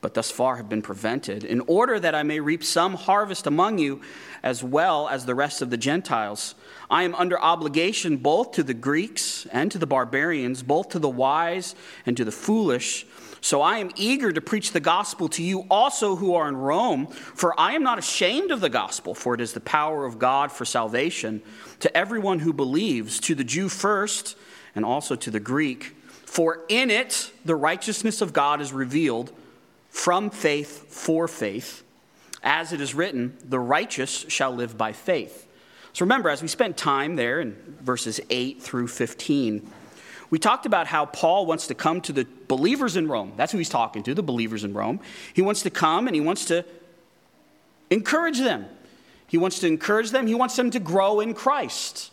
but 0.00 0.14
thus 0.14 0.30
far 0.30 0.56
have 0.56 0.68
been 0.68 0.82
prevented, 0.82 1.44
in 1.44 1.60
order 1.62 1.98
that 1.98 2.14
I 2.14 2.22
may 2.22 2.38
reap 2.38 2.62
some 2.62 2.94
harvest 2.94 3.46
among 3.46 3.78
you 3.78 4.02
as 4.42 4.62
well 4.62 5.08
as 5.08 5.24
the 5.24 5.34
rest 5.34 5.62
of 5.62 5.70
the 5.70 5.78
Gentiles. 5.78 6.54
I 6.90 7.04
am 7.04 7.14
under 7.14 7.40
obligation 7.40 8.18
both 8.18 8.52
to 8.52 8.62
the 8.62 8.74
Greeks 8.74 9.46
and 9.46 9.72
to 9.72 9.78
the 9.78 9.86
barbarians, 9.86 10.62
both 10.62 10.90
to 10.90 10.98
the 10.98 11.08
wise 11.08 11.74
and 12.04 12.16
to 12.18 12.24
the 12.24 12.30
foolish. 12.30 13.06
So 13.40 13.62
I 13.62 13.78
am 13.78 13.90
eager 13.96 14.30
to 14.30 14.40
preach 14.42 14.72
the 14.72 14.80
gospel 14.80 15.28
to 15.30 15.42
you 15.42 15.64
also 15.70 16.16
who 16.16 16.34
are 16.34 16.48
in 16.48 16.56
Rome, 16.56 17.06
for 17.06 17.58
I 17.58 17.72
am 17.72 17.82
not 17.82 17.98
ashamed 17.98 18.50
of 18.50 18.60
the 18.60 18.70
gospel, 18.70 19.14
for 19.14 19.34
it 19.34 19.40
is 19.40 19.54
the 19.54 19.60
power 19.60 20.04
of 20.04 20.18
God 20.18 20.52
for 20.52 20.66
salvation 20.66 21.42
to 21.80 21.94
everyone 21.96 22.40
who 22.40 22.52
believes, 22.52 23.18
to 23.20 23.34
the 23.34 23.44
Jew 23.44 23.70
first, 23.70 24.36
and 24.74 24.84
also 24.84 25.16
to 25.16 25.30
the 25.30 25.40
Greek. 25.40 25.93
For 26.34 26.64
in 26.68 26.90
it 26.90 27.30
the 27.44 27.54
righteousness 27.54 28.20
of 28.20 28.32
God 28.32 28.60
is 28.60 28.72
revealed 28.72 29.30
from 29.88 30.30
faith 30.30 30.92
for 30.92 31.28
faith. 31.28 31.84
As 32.42 32.72
it 32.72 32.80
is 32.80 32.92
written, 32.92 33.38
the 33.48 33.60
righteous 33.60 34.26
shall 34.28 34.50
live 34.50 34.76
by 34.76 34.92
faith. 34.92 35.46
So 35.92 36.04
remember, 36.04 36.28
as 36.28 36.42
we 36.42 36.48
spent 36.48 36.76
time 36.76 37.14
there 37.14 37.40
in 37.40 37.52
verses 37.80 38.20
8 38.30 38.60
through 38.60 38.88
15, 38.88 39.70
we 40.30 40.40
talked 40.40 40.66
about 40.66 40.88
how 40.88 41.06
Paul 41.06 41.46
wants 41.46 41.68
to 41.68 41.74
come 41.76 42.00
to 42.00 42.12
the 42.12 42.26
believers 42.48 42.96
in 42.96 43.06
Rome. 43.06 43.34
That's 43.36 43.52
who 43.52 43.58
he's 43.58 43.68
talking 43.68 44.02
to, 44.02 44.12
the 44.12 44.20
believers 44.20 44.64
in 44.64 44.74
Rome. 44.74 44.98
He 45.34 45.40
wants 45.40 45.62
to 45.62 45.70
come 45.70 46.08
and 46.08 46.16
he 46.16 46.20
wants 46.20 46.46
to 46.46 46.64
encourage 47.90 48.38
them. 48.38 48.66
He 49.28 49.38
wants 49.38 49.60
to 49.60 49.68
encourage 49.68 50.10
them, 50.10 50.26
he 50.26 50.34
wants 50.34 50.56
them 50.56 50.72
to 50.72 50.80
grow 50.80 51.20
in 51.20 51.32
Christ. 51.32 52.10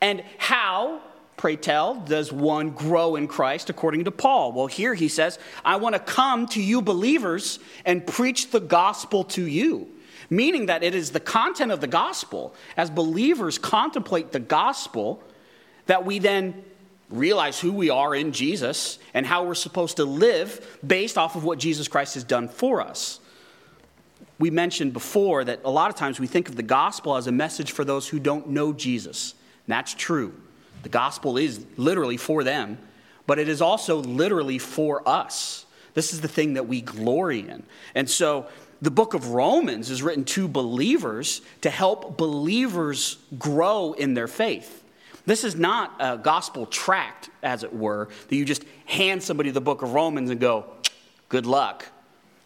And 0.00 0.24
how 0.38 1.02
pray 1.40 1.56
tell, 1.56 1.94
does 1.94 2.30
one 2.30 2.68
grow 2.68 3.16
in 3.16 3.26
Christ 3.26 3.70
according 3.70 4.04
to 4.04 4.10
Paul? 4.10 4.52
Well, 4.52 4.66
here 4.66 4.92
he 4.92 5.08
says, 5.08 5.38
I 5.64 5.76
want 5.76 5.94
to 5.94 5.98
come 5.98 6.46
to 6.48 6.62
you 6.62 6.82
believers 6.82 7.58
and 7.86 8.06
preach 8.06 8.50
the 8.50 8.60
gospel 8.60 9.24
to 9.24 9.46
you. 9.46 9.88
Meaning 10.28 10.66
that 10.66 10.82
it 10.82 10.94
is 10.94 11.12
the 11.12 11.18
content 11.18 11.72
of 11.72 11.80
the 11.80 11.86
gospel, 11.86 12.54
as 12.76 12.90
believers 12.90 13.56
contemplate 13.56 14.32
the 14.32 14.38
gospel, 14.38 15.22
that 15.86 16.04
we 16.04 16.18
then 16.18 16.62
realize 17.08 17.58
who 17.58 17.72
we 17.72 17.88
are 17.88 18.14
in 18.14 18.32
Jesus 18.32 18.98
and 19.14 19.24
how 19.24 19.44
we're 19.44 19.54
supposed 19.54 19.96
to 19.96 20.04
live 20.04 20.78
based 20.86 21.16
off 21.16 21.36
of 21.36 21.42
what 21.42 21.58
Jesus 21.58 21.88
Christ 21.88 22.14
has 22.14 22.22
done 22.22 22.48
for 22.48 22.82
us. 22.82 23.18
We 24.38 24.50
mentioned 24.50 24.92
before 24.92 25.42
that 25.44 25.60
a 25.64 25.70
lot 25.70 25.88
of 25.88 25.96
times 25.96 26.20
we 26.20 26.26
think 26.26 26.50
of 26.50 26.56
the 26.56 26.62
gospel 26.62 27.16
as 27.16 27.26
a 27.26 27.32
message 27.32 27.72
for 27.72 27.84
those 27.84 28.08
who 28.08 28.18
don't 28.18 28.50
know 28.50 28.74
Jesus. 28.74 29.34
And 29.66 29.72
that's 29.72 29.94
true. 29.94 30.34
The 30.82 30.88
gospel 30.88 31.36
is 31.36 31.64
literally 31.76 32.16
for 32.16 32.44
them, 32.44 32.78
but 33.26 33.38
it 33.38 33.48
is 33.48 33.60
also 33.60 33.96
literally 33.96 34.58
for 34.58 35.06
us. 35.08 35.66
This 35.94 36.12
is 36.12 36.20
the 36.20 36.28
thing 36.28 36.54
that 36.54 36.66
we 36.66 36.80
glory 36.80 37.40
in. 37.40 37.62
And 37.94 38.08
so 38.08 38.46
the 38.80 38.90
book 38.90 39.14
of 39.14 39.28
Romans 39.28 39.90
is 39.90 40.02
written 40.02 40.24
to 40.24 40.48
believers 40.48 41.42
to 41.60 41.70
help 41.70 42.16
believers 42.16 43.18
grow 43.38 43.92
in 43.92 44.14
their 44.14 44.28
faith. 44.28 44.84
This 45.26 45.44
is 45.44 45.54
not 45.54 45.94
a 46.00 46.16
gospel 46.16 46.66
tract, 46.66 47.28
as 47.42 47.62
it 47.62 47.74
were, 47.74 48.08
that 48.28 48.36
you 48.36 48.44
just 48.44 48.64
hand 48.86 49.22
somebody 49.22 49.50
the 49.50 49.60
book 49.60 49.82
of 49.82 49.92
Romans 49.92 50.30
and 50.30 50.40
go, 50.40 50.64
good 51.28 51.46
luck. 51.46 51.86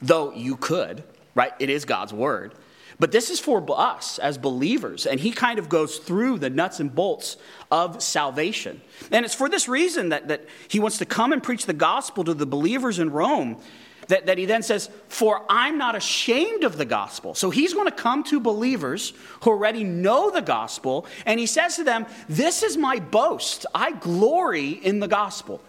Though 0.03 0.33
you 0.33 0.57
could, 0.57 1.05
right? 1.35 1.53
It 1.61 1.71
is 1.71 1.85
God's 1.85 2.12
word. 2.12 2.53
But 2.99 3.13
this 3.13 3.31
is 3.31 3.41
for 3.41 3.65
us 3.77 4.19
as 4.19 4.39
believers, 4.39 5.07
and 5.07 5.19
he 5.19 5.33
kind 5.33 5.59
of 5.59 5.69
goes 5.69 5.99
through 5.99 6.39
the 6.39 6.51
nuts 6.51 6.81
and 6.81 6.95
bolts 6.95 7.37
of 7.71 8.03
salvation. 8.03 8.81
And 9.11 9.25
it's 9.25 9.35
for 9.35 9.49
this 9.49 9.69
reason 9.69 10.11
that, 10.11 10.29
that 10.29 10.47
he 10.69 10.79
wants 10.79 10.99
to 10.99 11.05
come 11.05 11.33
and 11.33 11.43
preach 11.43 11.67
the 11.67 11.73
gospel 11.73 12.25
to 12.25 12.35
the 12.35 12.47
believers 12.47 12.99
in 12.99 13.11
Rome 13.11 13.61
that, 14.09 14.27
that 14.27 14.39
he 14.39 14.45
then 14.45 14.63
says, 14.63 14.91
For 15.09 15.43
I'm 15.49 15.79
not 15.79 15.97
ashamed 15.97 16.65
of 16.65 16.77
the 16.77 16.85
gospel. 16.85 17.35
So 17.35 17.51
he's 17.51 17.75
going 17.75 17.87
to 17.87 17.95
come 17.95 18.23
to 18.25 18.41
believers 18.41 19.13
who 19.43 19.51
already 19.51 19.85
know 19.85 20.31
the 20.31 20.43
gospel, 20.43 21.07
and 21.27 21.41
he 21.41 21.47
says 21.47 21.77
to 21.77 21.85
them, 21.85 22.07
This 22.29 22.63
is 22.63 22.77
my 22.77 22.99
boast. 22.99 23.67
I 23.75 23.93
glory 23.93 24.71
in 24.71 25.01
the 25.01 25.09
gospel. 25.09 25.61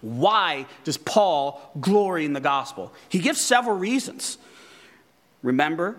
Why 0.00 0.66
does 0.84 0.96
Paul 0.96 1.60
glory 1.78 2.24
in 2.24 2.32
the 2.32 2.40
gospel? 2.40 2.92
He 3.08 3.18
gives 3.18 3.40
several 3.40 3.76
reasons. 3.76 4.38
Remember, 5.42 5.96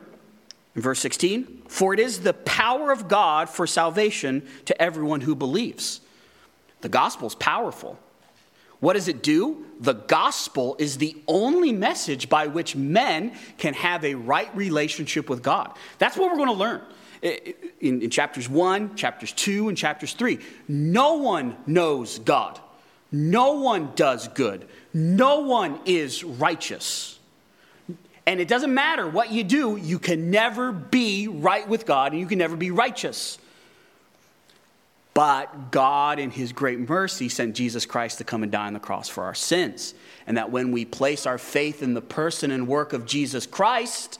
in 0.75 0.81
verse 0.81 0.99
16, 0.99 1.63
for 1.67 1.93
it 1.93 1.99
is 1.99 2.21
the 2.21 2.33
power 2.33 2.91
of 2.91 3.07
God 3.07 3.49
for 3.49 3.67
salvation 3.67 4.47
to 4.65 4.81
everyone 4.81 5.21
who 5.21 5.35
believes. 5.35 6.01
The 6.81 6.89
gospel 6.89 7.27
is 7.27 7.35
powerful. 7.35 7.99
What 8.79 8.93
does 8.93 9.07
it 9.07 9.21
do? 9.21 9.65
The 9.79 9.93
gospel 9.93 10.75
is 10.79 10.97
the 10.97 11.15
only 11.27 11.71
message 11.71 12.29
by 12.29 12.47
which 12.47 12.75
men 12.75 13.33
can 13.57 13.75
have 13.75 14.03
a 14.03 14.15
right 14.15 14.53
relationship 14.55 15.29
with 15.29 15.43
God. 15.43 15.77
That's 15.99 16.17
what 16.17 16.31
we're 16.31 16.37
going 16.37 16.47
to 16.47 16.53
learn 16.53 16.81
in, 17.21 18.01
in, 18.01 18.09
chapters 18.09 18.49
1, 18.49 18.95
chapters 18.95 19.31
2, 19.33 19.69
and 19.69 19.77
chapters 19.77 20.13
3. 20.13 20.39
No 20.67 21.15
one 21.15 21.55
knows 21.67 22.19
God, 22.19 22.59
no 23.11 23.53
one 23.59 23.91
does 23.95 24.27
good, 24.29 24.67
no 24.93 25.41
one 25.41 25.79
is 25.85 26.23
righteous. 26.23 27.19
And 28.25 28.39
it 28.39 28.47
doesn't 28.47 28.73
matter 28.73 29.07
what 29.07 29.31
you 29.31 29.43
do, 29.43 29.77
you 29.77 29.99
can 29.99 30.29
never 30.29 30.71
be 30.71 31.27
right 31.27 31.67
with 31.67 31.85
God 31.85 32.11
and 32.11 32.21
you 32.21 32.27
can 32.27 32.37
never 32.37 32.55
be 32.55 32.71
righteous. 32.71 33.39
But 35.13 35.71
God, 35.71 36.19
in 36.19 36.31
His 36.31 36.53
great 36.53 36.87
mercy, 36.87 37.27
sent 37.27 37.55
Jesus 37.55 37.85
Christ 37.85 38.19
to 38.19 38.23
come 38.23 38.43
and 38.43 38.51
die 38.51 38.67
on 38.67 38.73
the 38.73 38.79
cross 38.79 39.09
for 39.09 39.23
our 39.23 39.33
sins. 39.33 39.93
And 40.25 40.37
that 40.37 40.51
when 40.51 40.71
we 40.71 40.85
place 40.85 41.25
our 41.25 41.37
faith 41.37 41.83
in 41.83 41.93
the 41.93 42.01
person 42.01 42.51
and 42.51 42.67
work 42.67 42.93
of 42.93 43.05
Jesus 43.05 43.45
Christ, 43.45 44.19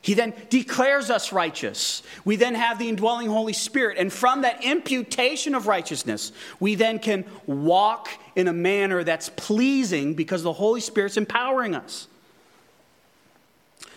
He 0.00 0.14
then 0.14 0.34
declares 0.50 1.10
us 1.10 1.30
righteous. 1.32 2.02
We 2.24 2.34
then 2.34 2.56
have 2.56 2.80
the 2.80 2.88
indwelling 2.88 3.28
Holy 3.28 3.52
Spirit. 3.52 3.98
And 3.98 4.12
from 4.12 4.42
that 4.42 4.64
imputation 4.64 5.54
of 5.54 5.68
righteousness, 5.68 6.32
we 6.58 6.74
then 6.74 6.98
can 6.98 7.24
walk 7.46 8.08
in 8.34 8.48
a 8.48 8.52
manner 8.52 9.04
that's 9.04 9.28
pleasing 9.28 10.14
because 10.14 10.42
the 10.42 10.54
Holy 10.54 10.80
Spirit's 10.80 11.16
empowering 11.16 11.76
us. 11.76 12.08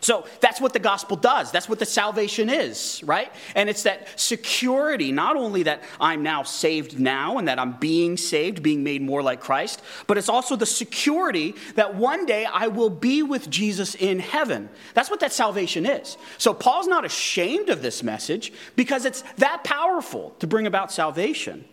So 0.06 0.28
that's 0.40 0.62
what 0.62 0.72
the 0.72 0.78
gospel 0.78 1.18
does. 1.18 1.52
That's 1.52 1.68
what 1.68 1.80
the 1.80 1.86
salvation 1.88 2.48
is, 2.48 3.02
right? 3.04 3.32
And 3.56 3.68
it's 3.68 3.82
that 3.84 4.20
security, 4.20 5.12
not 5.12 5.36
only 5.36 5.64
that 5.64 5.82
I'm 6.00 6.22
now 6.22 6.44
saved 6.44 7.00
now 7.00 7.40
and 7.40 7.48
that 7.48 7.58
I'm 7.58 7.72
being 7.80 8.16
saved, 8.16 8.62
being 8.62 8.84
made 8.84 9.02
more 9.02 9.24
like 9.24 9.40
Christ, 9.40 9.82
but 10.06 10.20
it's 10.20 10.30
also 10.30 10.56
the 10.56 10.66
security 10.68 11.56
that 11.74 11.96
one 11.96 12.28
day 12.28 12.46
I 12.46 12.68
will 12.68 12.92
be 12.92 13.24
with 13.24 13.50
Jesus 13.50 13.96
in 13.96 14.20
heaven. 14.20 14.70
That's 14.94 15.10
what 15.10 15.22
that 15.22 15.34
salvation 15.34 15.88
is. 15.88 16.20
So 16.38 16.54
Paul's 16.54 16.86
not 16.86 17.04
ashamed 17.04 17.70
of 17.70 17.82
this 17.82 18.04
message 18.04 18.54
because 18.76 19.06
it's 19.06 19.24
that 19.38 19.64
powerful 19.64 20.36
to 20.38 20.46
bring 20.46 20.68
about 20.68 20.92
salvation. 20.92 21.66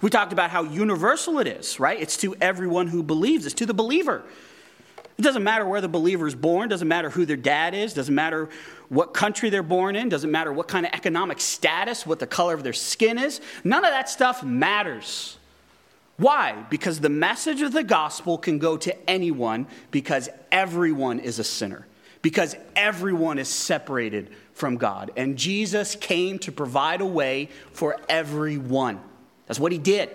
We 0.00 0.10
talked 0.10 0.32
about 0.32 0.50
how 0.50 0.62
universal 0.62 1.40
it 1.40 1.48
is, 1.48 1.80
right? 1.80 2.00
It's 2.00 2.18
to 2.18 2.36
everyone 2.40 2.86
who 2.86 3.02
believes, 3.02 3.46
it's 3.46 3.54
to 3.56 3.66
the 3.66 3.74
believer. 3.74 4.22
It 5.16 5.22
doesn't 5.22 5.44
matter 5.44 5.64
where 5.64 5.80
the 5.80 5.88
believer 5.88 6.26
is 6.26 6.34
born, 6.34 6.68
doesn't 6.68 6.88
matter 6.88 7.08
who 7.08 7.24
their 7.24 7.36
dad 7.36 7.74
is, 7.74 7.94
doesn't 7.94 8.14
matter 8.14 8.48
what 8.88 9.14
country 9.14 9.48
they're 9.48 9.62
born 9.62 9.94
in, 9.94 10.08
doesn't 10.08 10.30
matter 10.30 10.52
what 10.52 10.66
kind 10.66 10.86
of 10.86 10.92
economic 10.92 11.40
status, 11.40 12.04
what 12.04 12.18
the 12.18 12.26
color 12.26 12.54
of 12.54 12.64
their 12.64 12.72
skin 12.72 13.18
is. 13.18 13.40
None 13.62 13.84
of 13.84 13.92
that 13.92 14.08
stuff 14.08 14.42
matters. 14.42 15.38
Why? 16.16 16.64
Because 16.68 17.00
the 17.00 17.08
message 17.08 17.62
of 17.62 17.72
the 17.72 17.84
gospel 17.84 18.38
can 18.38 18.58
go 18.58 18.76
to 18.76 19.10
anyone 19.10 19.66
because 19.90 20.28
everyone 20.50 21.20
is 21.20 21.38
a 21.38 21.44
sinner, 21.44 21.86
because 22.22 22.56
everyone 22.74 23.38
is 23.38 23.48
separated 23.48 24.30
from 24.52 24.76
God. 24.76 25.12
And 25.16 25.36
Jesus 25.36 25.94
came 25.94 26.38
to 26.40 26.52
provide 26.52 27.00
a 27.00 27.06
way 27.06 27.50
for 27.72 27.96
everyone. 28.08 29.00
That's 29.46 29.60
what 29.60 29.72
he 29.72 29.78
did. 29.78 30.10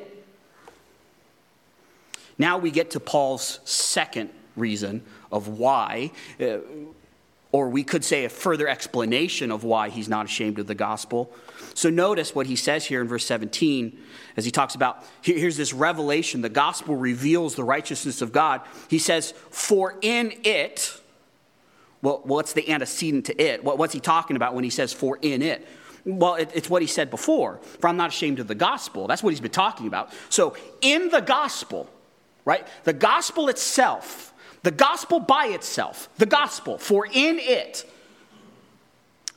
Now 2.38 2.58
we 2.58 2.72
get 2.72 2.92
to 2.92 3.00
Paul's 3.00 3.60
second 3.66 4.30
reason 4.60 5.04
of 5.32 5.48
why, 5.48 6.12
uh, 6.40 6.58
or 7.52 7.70
we 7.70 7.84
could 7.84 8.06
say 8.06 8.26
a 8.26 8.30
further 8.30 8.68
explanation 8.68 9.52
of 9.52 9.64
why 9.64 9.90
he's 9.90 10.08
not 10.08 10.26
ashamed 10.26 10.60
of 10.60 10.68
the 10.68 10.76
gospel. 10.76 11.32
So 11.74 11.90
notice 11.90 12.36
what 12.36 12.46
he 12.46 12.56
says 12.56 12.86
here 12.86 13.02
in 13.02 13.08
verse 13.08 13.26
17 13.26 13.98
as 14.38 14.46
he 14.46 14.52
talks 14.52 14.76
about 14.76 15.04
here's 15.22 15.58
this 15.58 15.74
revelation 15.74 16.42
the 16.42 16.50
gospel 16.50 16.96
reveals 16.96 17.56
the 17.56 17.64
righteousness 17.64 18.22
of 18.22 18.32
God. 18.32 18.62
He 18.88 19.00
says, 19.00 19.32
For 19.50 19.96
in 20.02 20.34
it, 20.44 21.00
well, 22.02 22.22
what's 22.24 22.54
the 22.54 22.70
antecedent 22.70 23.26
to 23.26 23.42
it? 23.42 23.64
What's 23.64 23.94
he 23.94 24.00
talking 24.00 24.36
about 24.36 24.54
when 24.54 24.64
he 24.64 24.70
says, 24.70 24.94
For 24.94 25.18
in 25.22 25.42
it? 25.42 25.68
Well, 26.06 26.36
it's 26.36 26.70
what 26.70 26.82
he 26.82 26.88
said 26.88 27.10
before. 27.10 27.60
For 27.80 27.88
I'm 27.88 27.98
not 27.98 28.10
ashamed 28.10 28.40
of 28.40 28.48
the 28.48 28.56
gospel. 28.56 29.08
That's 29.08 29.22
what 29.22 29.32
he's 29.32 29.42
been 29.42 29.52
talking 29.52 29.88
about. 29.88 30.14
So, 30.30 30.56
in 30.82 31.10
the 31.10 31.20
gospel, 31.20 31.90
right? 32.46 32.66
The 32.84 32.94
gospel 32.94 33.50
itself 33.50 34.34
the 34.64 34.72
gospel 34.72 35.20
by 35.20 35.48
itself, 35.48 36.10
the 36.18 36.26
gospel, 36.26 36.78
for 36.78 37.06
in 37.06 37.40
it, 37.40 37.90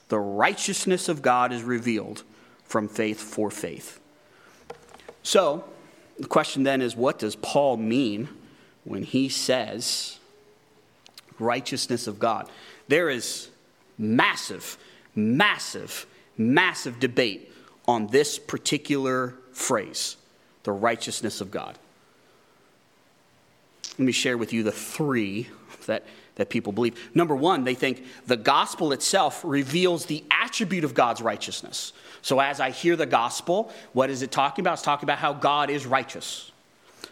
the 0.09 0.19
righteousness 0.19 1.09
of 1.09 1.23
God 1.23 1.53
is 1.53 1.63
revealed 1.63 2.23
from 2.65 2.89
faith 2.89 3.21
for 3.21 3.51
faith. 3.51 4.01
So, 5.23 5.65
the 6.19 6.27
question 6.27 6.63
then 6.63 6.83
is 6.83 6.97
what 6.97 7.19
does 7.19 7.37
Paul 7.37 7.77
mean 7.77 8.29
when 8.85 9.03
he 9.03 9.29
says 9.29 10.19
righteousness 11.39 12.07
of 12.07 12.19
God? 12.19 12.49
There 12.89 13.09
is 13.09 13.49
massive, 13.97 14.77
massive, 15.15 16.07
massive 16.37 16.99
debate 16.99 17.53
on 17.87 18.09
this 18.09 18.39
particular 18.39 19.35
phrase, 19.53 20.17
the 20.65 20.73
righteousness 20.73 21.41
of 21.41 21.51
God. 21.51 21.79
Let 24.03 24.07
me 24.07 24.11
share 24.11 24.37
with 24.37 24.53
you 24.53 24.65
the 24.65 24.73
three 24.73 25.47
that, 25.87 26.03
that 26.35 26.51
people 26.51 26.73
believe. 26.73 26.99
Number 27.15 27.37
one, 27.37 27.63
they 27.63 27.77
think 27.77 28.05
the 28.27 28.37
gospel 28.37 28.91
itself 28.91 29.41
reveals 29.45 30.07
the 30.07 30.25
attribute 30.29 30.83
of 30.83 30.93
God's 30.93 31.23
righteousness. 31.23 31.93
So 32.21 32.41
as 32.41 32.59
I 32.59 32.71
hear 32.71 32.97
the 32.97 33.07
gospel, 33.07 33.71
what 33.93 34.11
is 34.11 34.23
it 34.23 34.33
talking 34.33 34.65
about? 34.65 34.73
It's 34.73 34.83
talking 34.83 35.07
about 35.07 35.19
how 35.19 35.33
God 35.33 35.71
is 35.71 35.87
righteous. 35.87 36.51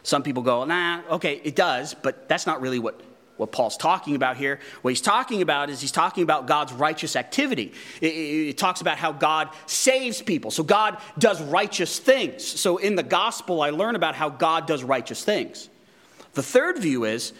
Some 0.02 0.25
people 0.25 0.42
go, 0.42 0.64
nah, 0.64 1.02
okay, 1.11 1.40
it 1.44 1.54
does, 1.54 1.94
but 1.94 2.28
that's 2.28 2.44
not 2.44 2.61
really 2.61 2.80
what, 2.80 3.00
what 3.37 3.52
Paul's 3.52 3.76
talking 3.76 4.16
about 4.16 4.37
here. 4.37 4.59
What 4.82 4.90
he's 4.90 5.00
talking 5.00 5.42
about 5.42 5.70
is 5.70 5.80
he's 5.80 5.92
talking 5.92 6.25
about 6.25 6.49
God's 6.49 6.73
righteous 6.73 7.14
activity. 7.14 7.73
It, 8.00 8.12
it, 8.12 8.49
it, 8.49 8.59
talks 8.59 8.80
about 8.80 8.99
how 8.99 9.12
God 9.12 9.50
saves 9.66 10.20
people. 10.23 10.50
So 10.50 10.64
God 10.64 10.99
does 11.20 11.40
righteous 11.40 12.00
things. 12.00 12.44
So 12.44 12.78
in 12.78 12.97
the 12.97 13.04
gospel, 13.04 13.62
I 13.62 13.70
learn 13.70 13.94
about 13.94 14.16
how 14.16 14.28
God 14.28 14.66
does 14.66 14.82
righteous 14.82 15.23
things. 15.23 15.69
The 16.34 16.42
third 16.42 16.78
view 16.78 17.04
is 17.04 17.32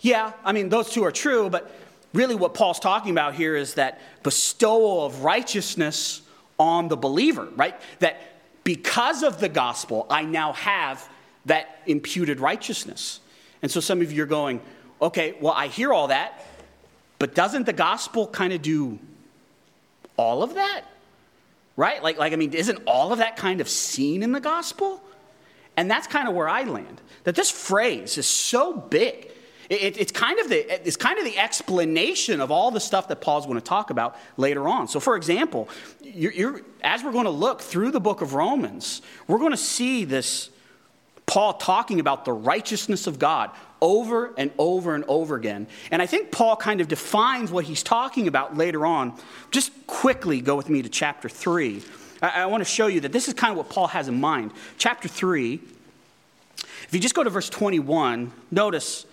yeah, 0.00 0.32
I 0.44 0.52
mean, 0.52 0.68
those 0.68 0.90
two 0.90 1.04
are 1.04 1.12
true, 1.12 1.48
but 1.50 1.70
really 2.12 2.34
what 2.34 2.54
Paul's 2.54 2.78
talking 2.78 3.10
about 3.10 3.34
here 3.34 3.56
is 3.56 3.74
that 3.74 4.00
bestowal 4.22 5.04
of 5.04 5.24
righteousness 5.24 6.22
on 6.58 6.88
the 6.88 6.96
believer, 6.96 7.48
right? 7.56 7.74
That 8.00 8.20
because 8.64 9.22
of 9.22 9.40
the 9.40 9.48
gospel, 9.48 10.06
I 10.10 10.22
now 10.22 10.52
have 10.52 11.08
that 11.46 11.80
imputed 11.86 12.40
righteousness. 12.40 13.20
And 13.62 13.70
so 13.70 13.80
some 13.80 14.00
of 14.00 14.12
you 14.12 14.22
are 14.22 14.26
going, 14.26 14.60
okay, 15.00 15.34
well, 15.40 15.52
I 15.52 15.68
hear 15.68 15.92
all 15.92 16.08
that, 16.08 16.44
but 17.18 17.34
doesn't 17.34 17.64
the 17.64 17.72
gospel 17.72 18.26
kind 18.26 18.52
of 18.52 18.62
do 18.62 18.98
all 20.16 20.42
of 20.42 20.54
that? 20.54 20.82
Right? 21.76 22.02
Like, 22.02 22.18
like, 22.18 22.32
I 22.32 22.36
mean, 22.36 22.54
isn't 22.54 22.80
all 22.86 23.12
of 23.12 23.18
that 23.18 23.36
kind 23.36 23.60
of 23.60 23.68
seen 23.68 24.22
in 24.22 24.32
the 24.32 24.40
gospel? 24.40 25.02
And 25.76 25.90
that's 25.90 26.06
kind 26.06 26.28
of 26.28 26.34
where 26.34 26.48
I 26.48 26.64
land. 26.64 27.00
That 27.24 27.34
this 27.34 27.50
phrase 27.50 28.18
is 28.18 28.26
so 28.26 28.72
big. 28.74 29.30
It, 29.68 29.98
it's, 29.98 30.12
kind 30.12 30.38
of 30.38 30.48
the, 30.48 30.86
it's 30.86 30.96
kind 30.96 31.18
of 31.18 31.24
the 31.24 31.38
explanation 31.38 32.40
of 32.40 32.50
all 32.52 32.70
the 32.70 32.80
stuff 32.80 33.08
that 33.08 33.20
Paul's 33.20 33.46
going 33.46 33.58
to 33.58 33.64
talk 33.64 33.90
about 33.90 34.16
later 34.36 34.68
on. 34.68 34.86
So, 34.86 35.00
for 35.00 35.16
example, 35.16 35.68
you're, 36.02 36.32
you're, 36.32 36.60
as 36.82 37.02
we're 37.02 37.12
going 37.12 37.24
to 37.24 37.30
look 37.30 37.60
through 37.60 37.90
the 37.90 38.00
book 38.00 38.22
of 38.22 38.34
Romans, 38.34 39.02
we're 39.26 39.38
going 39.38 39.50
to 39.50 39.56
see 39.56 40.04
this 40.04 40.50
Paul 41.26 41.54
talking 41.54 41.98
about 41.98 42.24
the 42.24 42.32
righteousness 42.32 43.08
of 43.08 43.18
God 43.18 43.50
over 43.82 44.32
and 44.38 44.52
over 44.58 44.94
and 44.94 45.04
over 45.08 45.34
again. 45.34 45.66
And 45.90 46.00
I 46.00 46.06
think 46.06 46.30
Paul 46.30 46.56
kind 46.56 46.80
of 46.80 46.86
defines 46.86 47.50
what 47.50 47.64
he's 47.64 47.82
talking 47.82 48.28
about 48.28 48.56
later 48.56 48.86
on. 48.86 49.18
Just 49.50 49.72
quickly 49.88 50.40
go 50.40 50.54
with 50.54 50.70
me 50.70 50.82
to 50.82 50.88
chapter 50.88 51.28
3. 51.28 51.82
I, 52.22 52.42
I 52.42 52.46
want 52.46 52.62
to 52.62 52.70
show 52.70 52.86
you 52.86 53.00
that 53.00 53.12
this 53.12 53.28
is 53.28 53.34
kind 53.34 53.52
of 53.52 53.56
what 53.56 53.68
Paul 53.68 53.88
has 53.88 54.08
in 54.08 54.20
mind. 54.20 54.52
Chapter 54.78 55.08
3, 55.08 55.60
if 56.56 56.88
you 56.92 57.00
just 57.00 57.14
go 57.14 57.24
to 57.24 57.30
verse 57.30 57.48
21, 57.50 58.32
notice 58.50 59.06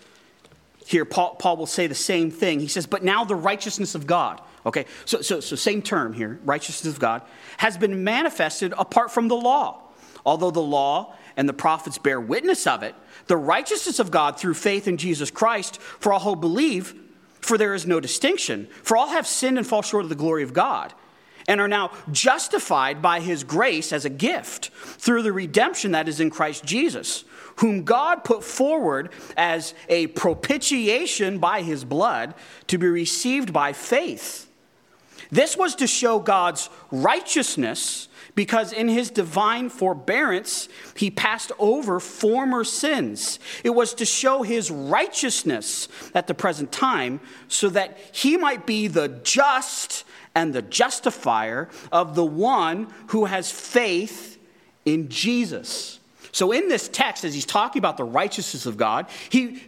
here, 0.86 1.06
Paul, 1.06 1.36
Paul 1.36 1.58
will 1.58 1.66
say 1.66 1.88
the 1.88 1.96
same 1.96 2.30
thing. 2.30 2.60
He 2.60 2.68
says, 2.68 2.86
But 2.86 3.04
now 3.04 3.24
the 3.24 3.36
righteousness 3.36 3.96
of 3.96 4.06
God, 4.06 4.42
okay, 4.66 4.86
so, 5.06 5.22
so, 5.22 5.40
so 5.40 5.56
same 5.56 5.82
term 5.82 6.14
here, 6.14 6.40
righteousness 6.44 6.94
of 6.94 7.00
God, 7.00 7.22
has 7.58 7.78
been 7.78 8.04
manifested 8.04 8.74
apart 8.78 9.12
from 9.12 9.28
the 9.28 9.36
law. 9.36 9.80
Although 10.26 10.52
the 10.52 10.62
law 10.62 11.16
and 11.36 11.50
the 11.50 11.54
prophets 11.54 11.98
bear 11.98 12.20
witness 12.20 12.68
of 12.68 12.84
it, 12.84 12.96
the 13.28 13.38
righteousness 13.38 14.00
of 14.00 14.12
God 14.12 14.38
through 14.38 14.54
faith 14.54 14.88
in 14.88 14.98
Jesus 14.98 15.32
Christ 15.32 15.82
for 15.82 16.14
all 16.14 16.20
who 16.20 16.36
believe, 16.36 16.94
for 17.42 17.58
there 17.58 17.74
is 17.74 17.86
no 17.86 18.00
distinction. 18.00 18.68
For 18.84 18.96
all 18.96 19.08
have 19.08 19.28
sinned 19.28 19.58
and 19.58 19.68
fall 19.68 19.82
short 19.82 20.04
of 20.04 20.10
the 20.10 20.16
glory 20.16 20.44
of 20.44 20.54
God, 20.54 20.94
and 21.48 21.60
are 21.60 21.68
now 21.68 21.92
justified 22.12 23.02
by 23.02 23.20
his 23.20 23.44
grace 23.44 23.92
as 23.92 24.06
a 24.06 24.10
gift 24.10 24.70
through 24.74 25.24
the 25.24 25.34
redemption 25.34 25.92
that 25.92 26.08
is 26.08 26.20
in 26.20 26.30
Christ 26.30 26.64
Jesus 26.66 27.24
whom 27.58 27.84
God 27.84 28.24
put 28.24 28.44
forward 28.44 29.12
as 29.38 29.74
a 29.90 30.08
propitiation 30.08 31.38
by 31.38 31.62
his 31.62 31.84
blood 31.84 32.34
to 32.68 32.78
be 32.78 32.88
received 32.88 33.54
by 33.54 33.74
faith. 33.74 34.50
This 35.32 35.58
was 35.58 35.76
to 35.76 35.88
show 35.88 36.20
God's 36.20 36.70
righteousness 36.92 38.08
because 38.36 38.74
in 38.74 38.88
his 38.88 39.10
divine 39.12 39.70
forbearance 39.70 40.68
he 40.96 41.12
passed 41.12 41.52
over 41.60 42.00
former 42.00 42.64
sins. 42.64 43.40
It 43.64 43.72
was 43.72 43.94
to 43.96 44.06
show 44.06 44.44
his 44.44 44.72
righteousness 44.72 45.88
at 46.14 46.28
the 46.28 46.34
present 46.34 46.72
time 46.72 47.20
so 47.48 47.70
that 47.70 47.98
he 48.12 48.38
might 48.38 48.66
be 48.66 48.88
the 48.88 49.08
just 49.24 50.04
and 50.36 50.54
the 50.54 50.62
justifier 50.62 51.70
of 51.92 52.16
the 52.16 52.26
one 52.26 52.88
who 53.08 53.26
has 53.26 53.52
faith 53.52 54.40
in 54.86 55.10
Jesus. 55.10 56.00
So, 56.32 56.52
in 56.52 56.68
this 56.68 56.88
text, 56.90 57.24
as 57.24 57.34
he's 57.34 57.46
talking 57.46 57.80
about 57.80 57.98
the 57.98 58.04
righteousness 58.04 58.66
of 58.66 58.78
God, 58.78 59.08
he 59.30 59.62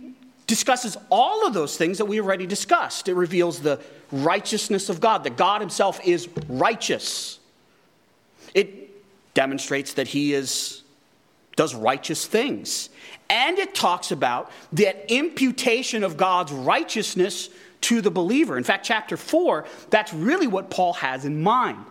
discusses 0.48 0.98
all 1.10 1.46
of 1.46 1.54
those 1.54 1.78
things 1.78 1.98
that 2.00 2.06
we 2.06 2.20
already 2.20 2.48
discussed. 2.48 3.08
It 3.08 3.16
reveals 3.16 3.60
the 3.60 3.80
righteousness 4.12 4.90
of 4.90 5.00
God, 5.00 5.24
that 5.24 5.38
God 5.38 5.62
himself 5.62 6.00
is 6.06 6.28
righteous. 6.48 7.40
It 8.54 8.90
demonstrates 9.34 9.94
that 9.94 10.08
he 10.08 10.34
is 10.34 10.82
does 11.56 11.74
righteous 11.74 12.26
things. 12.26 12.90
And 13.30 13.58
it 13.58 13.74
talks 13.74 14.12
about 14.12 14.52
that 14.74 15.06
imputation 15.12 16.04
of 16.04 16.18
God's 16.18 16.52
righteousness 16.52 17.50
to 17.86 18.02
the 18.02 18.10
believer. 18.10 18.58
In 18.58 18.64
fact, 18.64 18.84
chapter 18.84 19.16
4, 19.16 19.66
that's 19.92 20.12
really 20.12 20.48
what 20.48 20.72
Paul 20.72 20.94
has 20.94 21.24
in 21.24 21.44
mind. 21.44 21.86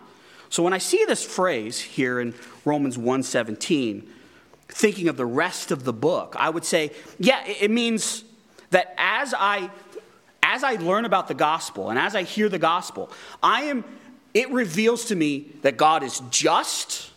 So 0.49 0.61
when 0.61 0.73
I 0.73 0.77
see 0.77 1.05
this 1.05 1.23
phrase 1.23 1.79
here 1.79 2.19
in 2.19 2.33
Romans 2.65 2.97
1:17, 2.97 4.03
thinking 4.67 5.07
of 5.07 5.15
the 5.15 5.25
rest 5.25 5.71
of 5.71 5.85
the 5.85 5.93
book, 5.93 6.35
I 6.37 6.49
would 6.49 6.65
say, 6.65 6.91
yeah, 7.17 7.45
it 7.45 7.71
means 7.71 8.23
that 8.71 8.93
as 8.97 9.33
I 9.37 9.69
as 10.43 10.63
I 10.63 10.73
learn 10.73 11.05
about 11.05 11.27
the 11.27 11.33
gospel 11.33 11.89
and 11.89 11.97
as 11.97 12.15
I 12.15 12.21
hear 12.23 12.49
the 12.49 12.59
gospel, 12.59 13.09
I 13.41 13.63
am 13.63 13.83
it 14.33 14.51
reveals 14.51 15.05
to 15.05 15.15
me 15.15 15.53
that 15.61 15.77
God 15.77 16.03
is 16.03 16.21
just, 16.29 17.09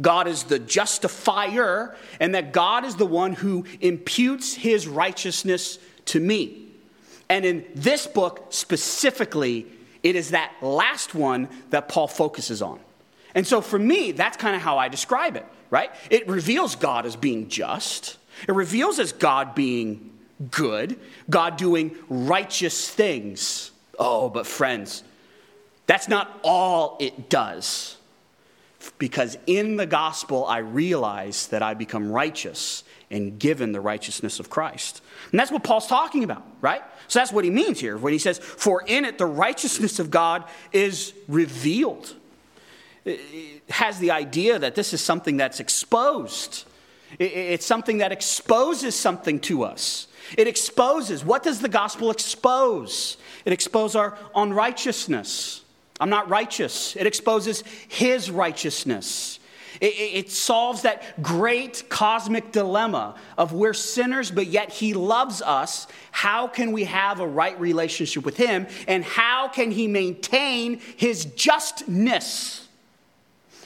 God 0.00 0.26
is 0.26 0.44
the 0.44 0.58
justifier, 0.58 1.94
and 2.18 2.34
that 2.34 2.52
God 2.52 2.86
is 2.86 2.96
the 2.96 3.06
one 3.06 3.34
who 3.34 3.66
imputes 3.82 4.54
his 4.54 4.88
righteousness 4.88 5.78
to 6.06 6.18
me. 6.18 6.61
And 7.28 7.44
in 7.44 7.64
this 7.74 8.06
book 8.06 8.46
specifically, 8.50 9.66
it 10.02 10.16
is 10.16 10.30
that 10.30 10.52
last 10.60 11.14
one 11.14 11.48
that 11.70 11.88
Paul 11.88 12.08
focuses 12.08 12.62
on. 12.62 12.80
And 13.34 13.46
so 13.46 13.60
for 13.60 13.78
me, 13.78 14.12
that's 14.12 14.36
kind 14.36 14.54
of 14.54 14.62
how 14.62 14.78
I 14.78 14.88
describe 14.88 15.36
it 15.36 15.46
right? 15.72 15.90
It 16.10 16.28
reveals 16.28 16.76
God 16.76 17.06
as 17.06 17.16
being 17.16 17.48
just, 17.48 18.18
it 18.46 18.52
reveals 18.52 18.98
as 18.98 19.10
God 19.12 19.54
being 19.54 20.12
good, 20.50 21.00
God 21.30 21.56
doing 21.56 21.96
righteous 22.10 22.90
things. 22.90 23.70
Oh, 23.98 24.28
but 24.28 24.46
friends, 24.46 25.02
that's 25.86 26.08
not 26.08 26.38
all 26.44 26.98
it 27.00 27.30
does. 27.30 27.96
Because 28.98 29.38
in 29.46 29.76
the 29.76 29.86
gospel, 29.86 30.44
I 30.44 30.58
realize 30.58 31.46
that 31.48 31.62
I 31.62 31.72
become 31.72 32.12
righteous 32.12 32.84
and 33.10 33.38
given 33.38 33.72
the 33.72 33.80
righteousness 33.80 34.40
of 34.40 34.50
Christ. 34.50 35.00
And 35.30 35.40
that's 35.40 35.50
what 35.50 35.64
Paul's 35.64 35.86
talking 35.86 36.22
about, 36.22 36.44
right? 36.60 36.82
So 37.12 37.18
that's 37.18 37.30
what 37.30 37.44
he 37.44 37.50
means 37.50 37.78
here 37.78 37.98
when 37.98 38.14
he 38.14 38.18
says, 38.18 38.38
For 38.38 38.82
in 38.86 39.04
it 39.04 39.18
the 39.18 39.26
righteousness 39.26 39.98
of 39.98 40.10
God 40.10 40.44
is 40.72 41.12
revealed 41.28 42.14
has 43.68 43.98
the 43.98 44.12
idea 44.12 44.58
that 44.58 44.74
this 44.74 44.94
is 44.94 45.02
something 45.02 45.36
that's 45.36 45.60
exposed. 45.60 46.64
It's 47.18 47.66
something 47.66 47.98
that 47.98 48.12
exposes 48.12 48.94
something 48.94 49.40
to 49.40 49.62
us. 49.62 50.06
It 50.38 50.48
exposes. 50.48 51.22
What 51.22 51.42
does 51.42 51.60
the 51.60 51.68
gospel 51.68 52.10
expose? 52.10 53.18
It 53.44 53.52
exposes 53.52 53.94
our 53.94 54.16
unrighteousness. 54.34 55.60
I'm 56.00 56.08
not 56.08 56.30
righteous. 56.30 56.96
It 56.96 57.06
exposes 57.06 57.62
his 57.88 58.30
righteousness. 58.30 59.38
It, 59.80 59.94
it, 59.94 60.30
solves 60.30 60.82
that 60.82 61.22
great 61.22 61.84
cosmic 61.88 62.52
dilemma 62.52 63.16
of 63.38 63.52
we're 63.52 63.74
sinners, 63.74 64.30
but 64.30 64.46
yet 64.46 64.70
he 64.70 64.94
loves 64.94 65.42
us. 65.42 65.86
How 66.10 66.46
can 66.46 66.72
we 66.72 66.84
have 66.84 67.20
a 67.20 67.26
right 67.26 67.58
relationship 67.58 68.24
with 68.24 68.36
him? 68.36 68.66
And 68.86 69.04
how 69.04 69.48
can 69.48 69.70
he 69.70 69.88
maintain 69.88 70.80
his 70.96 71.24
justness? 71.24 72.61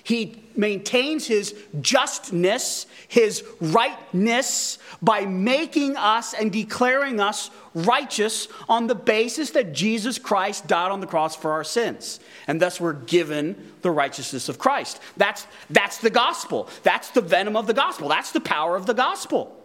He 0.06 0.40
maintains 0.54 1.26
his 1.26 1.52
justness, 1.80 2.86
his 3.08 3.42
rightness, 3.60 4.78
by 5.02 5.26
making 5.26 5.96
us 5.96 6.32
and 6.32 6.52
declaring 6.52 7.18
us 7.18 7.50
righteous 7.74 8.46
on 8.68 8.86
the 8.86 8.94
basis 8.94 9.50
that 9.50 9.72
Jesus 9.72 10.16
Christ 10.16 10.68
died 10.68 10.92
on 10.92 11.00
the 11.00 11.08
cross 11.08 11.34
for 11.34 11.50
our 11.50 11.64
sins. 11.64 12.20
And 12.46 12.62
thus 12.62 12.80
we're 12.80 12.92
given 12.92 13.72
the 13.82 13.90
righteousness 13.90 14.48
of 14.48 14.60
Christ. 14.60 15.00
That's, 15.16 15.44
that's 15.70 15.98
the 15.98 16.10
gospel. 16.10 16.68
That's 16.84 17.10
the 17.10 17.20
venom 17.20 17.56
of 17.56 17.66
the 17.66 17.74
gospel. 17.74 18.06
That's 18.08 18.30
the 18.30 18.40
power 18.40 18.76
of 18.76 18.86
the 18.86 18.94
gospel. 18.94 19.60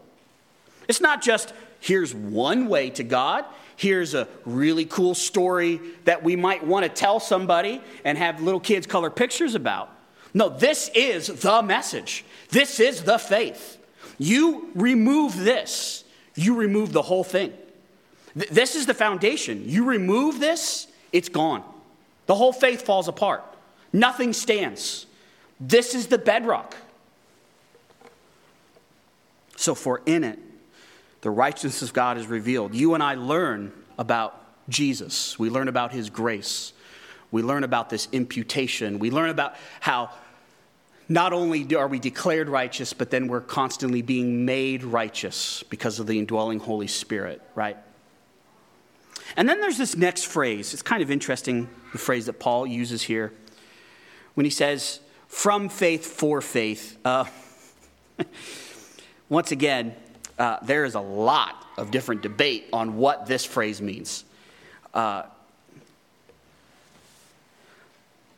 It's 0.88 1.02
not 1.02 1.22
just 1.22 1.54
here's 1.82 2.16
one 2.16 2.68
way 2.68 2.90
to 2.90 3.04
God. 3.04 3.46
Here's 3.76 4.16
a 4.16 4.28
really 4.46 4.86
cool 4.86 5.14
story 5.14 5.80
that 6.06 6.24
we 6.24 6.36
might 6.36 6.66
want 6.66 6.84
to 6.84 6.90
tell 6.90 7.20
somebody 7.20 7.80
and 8.04 8.18
have 8.18 8.42
little 8.42 8.60
kids 8.60 8.88
color 8.88 9.12
pictures 9.12 9.54
about. 9.54 9.98
No, 10.34 10.50
this 10.50 10.90
is 10.96 11.28
the 11.28 11.62
message. 11.62 12.24
This 12.50 12.80
is 12.80 13.04
the 13.04 13.18
faith. 13.18 13.78
You 14.18 14.70
remove 14.76 15.38
this, 15.38 16.04
you 16.36 16.56
remove 16.56 16.94
the 16.94 17.02
whole 17.02 17.24
thing. 17.24 17.54
Th- 18.38 18.50
this 18.50 18.76
is 18.76 18.86
the 18.86 18.94
foundation. 18.94 19.68
You 19.68 19.86
remove 19.86 20.40
this, 20.40 20.88
it's 21.12 21.30
gone. 21.30 21.64
The 22.28 22.36
whole 22.36 22.54
faith 22.54 22.84
falls 22.84 23.08
apart. 23.08 23.44
Nothing 23.92 24.34
stands. 24.34 25.06
This 25.60 25.96
is 25.96 26.08
the 26.08 26.18
bedrock. 26.18 26.76
So, 29.58 29.76
for 29.76 30.02
in 30.06 30.24
it, 30.24 30.40
the 31.22 31.30
righteousness 31.30 31.82
of 31.82 31.94
God 31.94 32.18
is 32.18 32.28
revealed. 32.28 32.74
You 32.74 32.94
and 32.94 33.04
I 33.04 33.16
learn 33.16 33.72
about 33.98 34.38
Jesus, 34.70 35.38
we 35.38 35.50
learn 35.50 35.68
about 35.68 35.92
his 35.92 36.10
grace. 36.10 36.74
We 37.32 37.44
learn 37.44 37.64
about 37.64 37.90
this 37.90 38.10
imputation. 38.12 39.00
We 39.00 39.10
learn 39.10 39.30
about 39.30 39.56
how 39.80 40.12
not 41.12 41.34
only 41.34 41.76
are 41.76 41.88
we 41.88 42.00
declared 42.00 42.48
righteous, 42.48 42.94
but 42.94 43.12
then 43.12 43.28
we're 43.28 43.42
constantly 43.42 44.02
being 44.02 44.46
made 44.46 44.84
righteous 44.84 45.64
because 45.64 46.00
of 46.00 46.08
the 46.08 46.18
indwelling 46.18 46.60
Holy 46.60 46.88
Spirit, 46.88 47.42
right? 47.54 47.78
And 49.36 49.48
then 49.48 49.60
there's 49.60 49.78
this 49.78 49.96
next 49.96 50.26
phrase. 50.26 50.74
It's 50.74 50.82
kind 50.82 51.02
of 51.04 51.12
interesting, 51.12 51.70
the 51.92 51.98
phrase 51.98 52.26
that 52.28 52.40
Paul 52.40 52.66
uses 52.66 53.02
here 53.02 53.34
when 54.36 54.46
he 54.46 54.50
says, 54.50 55.00
from 55.28 55.70
faith 55.70 56.06
for 56.06 56.42
faith. 56.42 56.98
Uh, 57.04 57.26
once 59.30 59.52
again, 59.52 59.96
uh, 60.38 60.58
there 60.64 60.86
is 60.86 60.96
a 60.96 61.02
lot 61.02 61.66
of 61.78 61.92
different 61.92 62.22
debate 62.22 62.66
on 62.72 62.98
what 62.98 63.26
this 63.26 63.46
phrase 63.46 63.82
means. 63.82 64.24
Uh, 64.94 65.24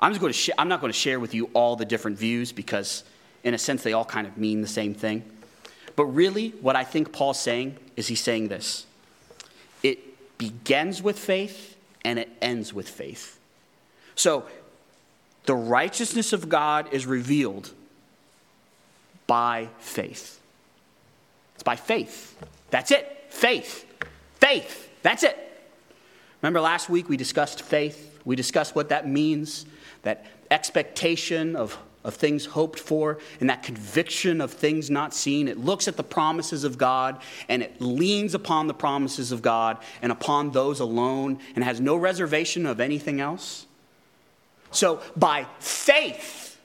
I'm, 0.04 0.12
just 0.12 0.20
going 0.20 0.34
to 0.34 0.38
sh- 0.38 0.50
I'm 0.58 0.68
not 0.68 0.82
going 0.82 0.92
to 0.92 1.00
share 1.00 1.18
with 1.18 1.34
you 1.34 1.50
all 1.54 1.78
the 1.78 1.86
different 1.86 2.18
views 2.18 2.52
because, 2.52 3.06
in 3.46 3.54
a 3.54 3.58
sense, 3.58 3.84
they 3.84 3.94
all 3.94 4.04
kind 4.04 4.28
of 4.28 4.38
mean 4.38 4.62
the 4.62 4.68
same 4.68 4.94
thing. 4.94 5.24
But 5.96 6.06
really, 6.08 6.50
what 6.60 6.76
I 6.76 6.84
think 6.84 7.14
Paul's 7.14 7.40
saying 7.40 7.78
is 7.96 8.10
he's 8.10 8.20
saying 8.20 8.50
this 8.50 8.86
it 9.82 10.38
begins 10.38 11.02
with 11.02 11.18
faith 11.18 11.78
and 12.04 12.20
it 12.20 12.30
ends 12.42 12.74
with 12.74 12.90
faith. 12.90 13.40
So, 14.16 14.44
the 15.46 15.56
righteousness 15.56 16.34
of 16.34 16.50
God 16.50 16.94
is 16.94 17.06
revealed 17.06 17.72
by 19.26 19.70
faith. 19.80 20.42
It's 21.56 21.64
by 21.64 21.78
faith. 21.78 22.38
That's 22.72 22.92
it. 22.92 23.26
Faith. 23.30 23.86
Faith. 24.36 24.90
That's 25.02 25.24
it. 25.24 25.38
Remember 26.42 26.60
last 26.60 26.90
week 26.90 27.08
we 27.08 27.16
discussed 27.16 27.62
faith? 27.62 28.20
We 28.26 28.36
discussed 28.36 28.76
what 28.76 28.90
that 28.90 29.08
means 29.08 29.66
that 30.04 30.26
expectation 30.52 31.56
of 31.56 31.78
of 32.04 32.16
things 32.16 32.46
hoped 32.46 32.80
for 32.80 33.20
and 33.40 33.50
that 33.50 33.64
conviction 33.64 34.42
of 34.42 34.52
things 34.52 34.90
not 34.90 35.14
seen. 35.14 35.48
It 35.48 35.58
looks 35.58 35.88
at 35.88 35.98
the 35.98 36.04
promises 36.04 36.64
of 36.64 36.78
God 36.78 37.22
and 37.48 37.64
it 37.64 37.80
leans 37.80 38.34
upon 38.34 38.68
the 38.68 38.74
promises 38.74 39.32
of 39.32 39.42
God 39.42 39.78
and 40.02 40.12
upon 40.12 40.52
those 40.52 40.80
alone 40.80 41.40
and 41.56 41.64
has 41.64 41.80
no 41.80 41.96
reservation 41.96 42.66
of 42.66 42.80
anything 42.80 43.22
else. 43.22 43.66
So, 44.72 45.02
by 45.16 45.46
faith, 45.60 46.60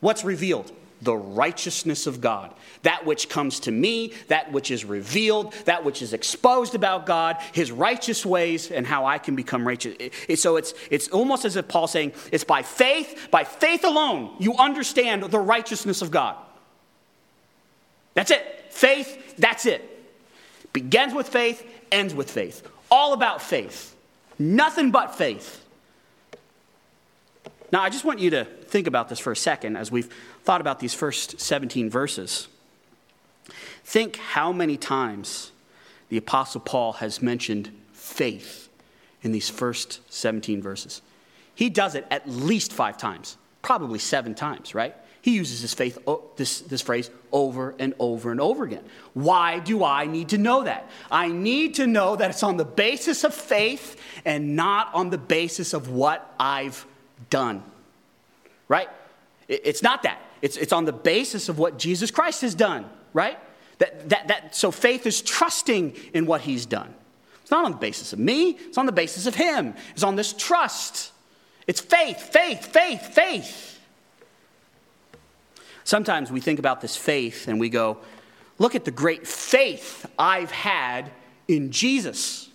what's 0.00 0.24
revealed? 0.24 0.72
The 1.02 1.14
righteousness 1.14 2.06
of 2.06 2.20
God 2.20 2.54
that 2.82 3.06
which 3.06 3.28
comes 3.28 3.60
to 3.60 3.70
me, 3.70 4.12
that 4.28 4.52
which 4.52 4.70
is 4.70 4.84
revealed, 4.84 5.54
that 5.64 5.84
which 5.84 6.02
is 6.02 6.12
exposed 6.12 6.74
about 6.74 7.06
God, 7.06 7.36
his 7.52 7.72
righteous 7.72 8.26
ways, 8.26 8.70
and 8.70 8.86
how 8.86 9.06
I 9.06 9.18
can 9.18 9.34
become 9.34 9.66
righteous. 9.66 9.96
so 10.40 10.56
it's, 10.56 10.74
it's 10.90 11.08
almost 11.08 11.44
as 11.44 11.56
if 11.56 11.68
Paul's 11.68 11.92
saying, 11.92 12.12
it's 12.30 12.44
by 12.44 12.62
faith, 12.62 13.28
by 13.30 13.44
faith 13.44 13.84
alone, 13.84 14.34
you 14.38 14.54
understand 14.56 15.22
the 15.24 15.38
righteousness 15.38 16.02
of 16.02 16.10
God. 16.10 16.36
That's 18.14 18.30
it. 18.30 18.66
Faith, 18.70 19.36
that's 19.38 19.66
it. 19.66 19.88
Begins 20.72 21.14
with 21.14 21.28
faith, 21.28 21.66
ends 21.90 22.14
with 22.14 22.30
faith. 22.30 22.66
All 22.90 23.12
about 23.12 23.40
faith. 23.40 23.94
Nothing 24.38 24.90
but 24.90 25.14
faith. 25.14 25.61
Now, 27.72 27.80
I 27.80 27.88
just 27.88 28.04
want 28.04 28.18
you 28.18 28.28
to 28.30 28.44
think 28.44 28.86
about 28.86 29.08
this 29.08 29.18
for 29.18 29.32
a 29.32 29.36
second 29.36 29.76
as 29.76 29.90
we've 29.90 30.12
thought 30.44 30.60
about 30.60 30.78
these 30.78 30.92
first 30.92 31.40
17 31.40 31.88
verses. 31.88 32.48
Think 33.82 34.16
how 34.16 34.52
many 34.52 34.76
times 34.76 35.52
the 36.10 36.18
Apostle 36.18 36.60
Paul 36.60 36.92
has 36.94 37.22
mentioned 37.22 37.70
faith 37.94 38.68
in 39.22 39.32
these 39.32 39.48
first 39.48 40.00
17 40.12 40.60
verses. 40.60 41.00
He 41.54 41.70
does 41.70 41.94
it 41.94 42.06
at 42.10 42.28
least 42.28 42.72
five 42.72 42.98
times, 42.98 43.38
probably 43.62 43.98
seven 43.98 44.34
times, 44.34 44.74
right? 44.74 44.94
He 45.22 45.36
uses 45.36 45.62
this, 45.62 45.72
faith, 45.72 45.98
this, 46.36 46.60
this 46.60 46.82
phrase 46.82 47.10
over 47.30 47.74
and 47.78 47.94
over 47.98 48.32
and 48.32 48.40
over 48.40 48.64
again. 48.64 48.84
Why 49.14 49.60
do 49.60 49.84
I 49.84 50.06
need 50.06 50.30
to 50.30 50.38
know 50.38 50.64
that? 50.64 50.90
I 51.10 51.28
need 51.28 51.76
to 51.76 51.86
know 51.86 52.16
that 52.16 52.30
it's 52.30 52.42
on 52.42 52.56
the 52.56 52.64
basis 52.64 53.24
of 53.24 53.32
faith 53.32 53.96
and 54.24 54.56
not 54.56 54.92
on 54.92 55.10
the 55.10 55.18
basis 55.18 55.72
of 55.72 55.88
what 55.88 56.34
I've 56.38 56.84
done, 57.30 57.62
right? 58.68 58.88
It's 59.48 59.82
not 59.82 60.02
that. 60.04 60.20
It's, 60.40 60.56
it's 60.56 60.72
on 60.72 60.84
the 60.84 60.92
basis 60.92 61.48
of 61.48 61.58
what 61.58 61.78
Jesus 61.78 62.10
Christ 62.10 62.42
has 62.42 62.54
done, 62.54 62.86
right? 63.12 63.38
That, 63.78 64.08
that, 64.10 64.28
that, 64.28 64.56
so 64.56 64.70
faith 64.70 65.06
is 65.06 65.22
trusting 65.22 65.94
in 66.14 66.26
what 66.26 66.42
he's 66.42 66.66
done. 66.66 66.94
It's 67.42 67.50
not 67.50 67.64
on 67.64 67.72
the 67.72 67.78
basis 67.78 68.12
of 68.12 68.18
me, 68.18 68.50
it's 68.50 68.78
on 68.78 68.86
the 68.86 68.92
basis 68.92 69.26
of 69.26 69.34
him. 69.34 69.74
It's 69.92 70.02
on 70.02 70.16
this 70.16 70.32
trust. 70.32 71.12
It's 71.66 71.80
faith, 71.80 72.20
faith, 72.32 72.66
faith, 72.66 73.14
faith. 73.14 73.80
Sometimes 75.84 76.30
we 76.30 76.40
think 76.40 76.58
about 76.58 76.80
this 76.80 76.96
faith 76.96 77.48
and 77.48 77.58
we 77.58 77.68
go, 77.68 77.98
look 78.58 78.74
at 78.74 78.84
the 78.84 78.90
great 78.90 79.26
faith 79.26 80.06
I've 80.18 80.50
had 80.50 81.10
in 81.48 81.70
Jesus. 81.70 82.48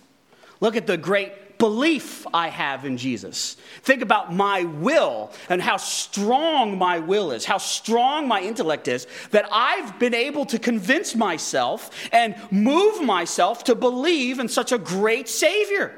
Look 0.60 0.76
at 0.76 0.86
the 0.86 0.96
great 0.96 1.32
belief 1.58 2.26
I 2.32 2.48
have 2.48 2.84
in 2.84 2.96
Jesus. 2.96 3.56
Think 3.82 4.02
about 4.02 4.32
my 4.32 4.64
will 4.64 5.32
and 5.48 5.60
how 5.60 5.76
strong 5.76 6.78
my 6.78 7.00
will 7.00 7.32
is, 7.32 7.44
how 7.44 7.58
strong 7.58 8.28
my 8.28 8.40
intellect 8.40 8.88
is, 8.88 9.06
that 9.32 9.46
I've 9.50 9.98
been 9.98 10.14
able 10.14 10.46
to 10.46 10.58
convince 10.58 11.14
myself 11.14 11.90
and 12.12 12.36
move 12.50 13.02
myself 13.02 13.64
to 13.64 13.74
believe 13.74 14.38
in 14.38 14.48
such 14.48 14.72
a 14.72 14.78
great 14.78 15.28
Savior. 15.28 15.94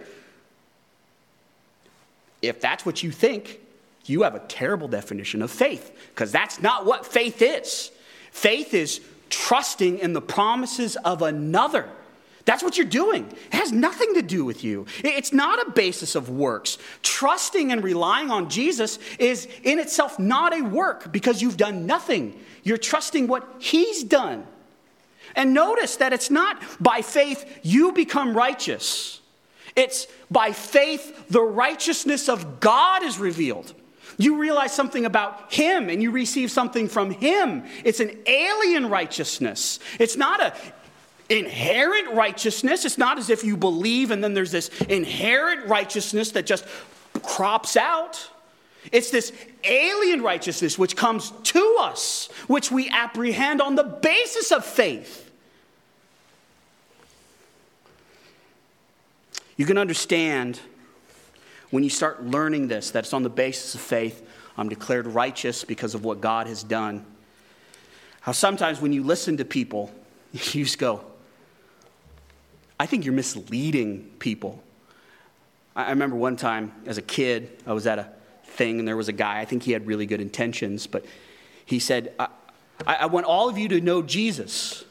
If 2.42 2.60
that's 2.60 2.86
what 2.86 3.02
you 3.02 3.10
think, 3.10 3.60
you 4.06 4.22
have 4.22 4.34
a 4.34 4.40
terrible 4.40 4.88
definition 4.88 5.42
of 5.42 5.50
faith, 5.50 5.94
because 6.14 6.32
that's 6.32 6.60
not 6.60 6.86
what 6.86 7.04
faith 7.04 7.42
is. 7.42 7.92
Faith 8.32 8.72
is 8.72 9.00
trusting 9.28 9.98
in 9.98 10.14
the 10.14 10.20
promises 10.20 10.96
of 10.96 11.22
another 11.22 11.88
that's 12.50 12.64
what 12.64 12.76
you're 12.76 12.84
doing. 12.84 13.28
It 13.52 13.54
has 13.54 13.70
nothing 13.70 14.14
to 14.14 14.22
do 14.22 14.44
with 14.44 14.64
you. 14.64 14.84
It's 15.04 15.32
not 15.32 15.64
a 15.64 15.70
basis 15.70 16.16
of 16.16 16.30
works. 16.30 16.78
Trusting 17.00 17.70
and 17.70 17.84
relying 17.84 18.28
on 18.32 18.50
Jesus 18.50 18.98
is 19.20 19.46
in 19.62 19.78
itself 19.78 20.18
not 20.18 20.52
a 20.52 20.60
work 20.60 21.12
because 21.12 21.40
you've 21.40 21.56
done 21.56 21.86
nothing. 21.86 22.36
You're 22.64 22.76
trusting 22.76 23.28
what 23.28 23.48
He's 23.60 24.02
done. 24.02 24.48
And 25.36 25.54
notice 25.54 25.94
that 25.98 26.12
it's 26.12 26.28
not 26.28 26.60
by 26.80 27.02
faith 27.02 27.60
you 27.62 27.92
become 27.92 28.36
righteous, 28.36 29.20
it's 29.76 30.08
by 30.28 30.50
faith 30.50 31.28
the 31.28 31.42
righteousness 31.42 32.28
of 32.28 32.58
God 32.58 33.04
is 33.04 33.20
revealed. 33.20 33.74
You 34.18 34.38
realize 34.38 34.74
something 34.74 35.04
about 35.04 35.52
Him 35.52 35.88
and 35.88 36.02
you 36.02 36.10
receive 36.10 36.50
something 36.50 36.88
from 36.88 37.12
Him. 37.12 37.62
It's 37.84 38.00
an 38.00 38.18
alien 38.26 38.90
righteousness. 38.90 39.78
It's 40.00 40.16
not 40.16 40.42
a 40.42 40.52
inherent 41.30 42.10
righteousness. 42.10 42.84
It's 42.84 42.98
not 42.98 43.18
as 43.18 43.30
if 43.30 43.44
you 43.44 43.56
believe 43.56 44.10
and 44.10 44.22
then 44.22 44.34
there's 44.34 44.50
this 44.50 44.68
inherent 44.88 45.66
righteousness 45.66 46.32
that 46.32 46.44
just 46.44 46.66
crops 47.22 47.76
out. 47.76 48.28
It's 48.92 49.10
this 49.10 49.32
alien 49.64 50.22
righteousness 50.22 50.78
which 50.78 50.96
comes 50.96 51.30
to 51.44 51.76
us, 51.80 52.28
which 52.48 52.70
we 52.70 52.88
apprehend 52.90 53.62
on 53.62 53.76
the 53.76 53.84
basis 53.84 54.50
of 54.50 54.64
faith. 54.64 55.30
You 59.56 59.66
can 59.66 59.78
understand 59.78 60.58
when 61.70 61.84
you 61.84 61.90
start 61.90 62.24
learning 62.24 62.68
this 62.68 62.90
that 62.92 63.04
it's 63.04 63.12
on 63.12 63.22
the 63.22 63.30
basis 63.30 63.74
of 63.74 63.80
faith. 63.80 64.26
I'm 64.56 64.68
declared 64.68 65.06
righteous 65.06 65.64
because 65.64 65.94
of 65.94 66.04
what 66.04 66.20
God 66.20 66.46
has 66.46 66.62
done. 66.62 67.04
How 68.22 68.32
sometimes 68.32 68.80
when 68.80 68.92
you 68.92 69.04
listen 69.04 69.36
to 69.36 69.44
people, 69.44 69.92
you 70.32 70.64
just 70.64 70.78
go, 70.78 71.04
I 72.80 72.86
think 72.86 73.04
you're 73.04 73.12
misleading 73.12 74.10
people. 74.20 74.64
I 75.76 75.90
remember 75.90 76.16
one 76.16 76.36
time 76.36 76.72
as 76.86 76.96
a 76.96 77.02
kid, 77.02 77.62
I 77.66 77.74
was 77.74 77.86
at 77.86 77.98
a 77.98 78.08
thing 78.42 78.78
and 78.78 78.88
there 78.88 78.96
was 78.96 79.08
a 79.08 79.12
guy, 79.12 79.38
I 79.38 79.44
think 79.44 79.64
he 79.64 79.72
had 79.72 79.86
really 79.86 80.06
good 80.06 80.22
intentions, 80.22 80.86
but 80.86 81.04
he 81.66 81.78
said, 81.78 82.14
I, 82.18 82.28
I 82.86 83.04
want 83.04 83.26
all 83.26 83.50
of 83.50 83.58
you 83.58 83.68
to 83.68 83.82
know 83.82 84.00
Jesus, 84.00 84.82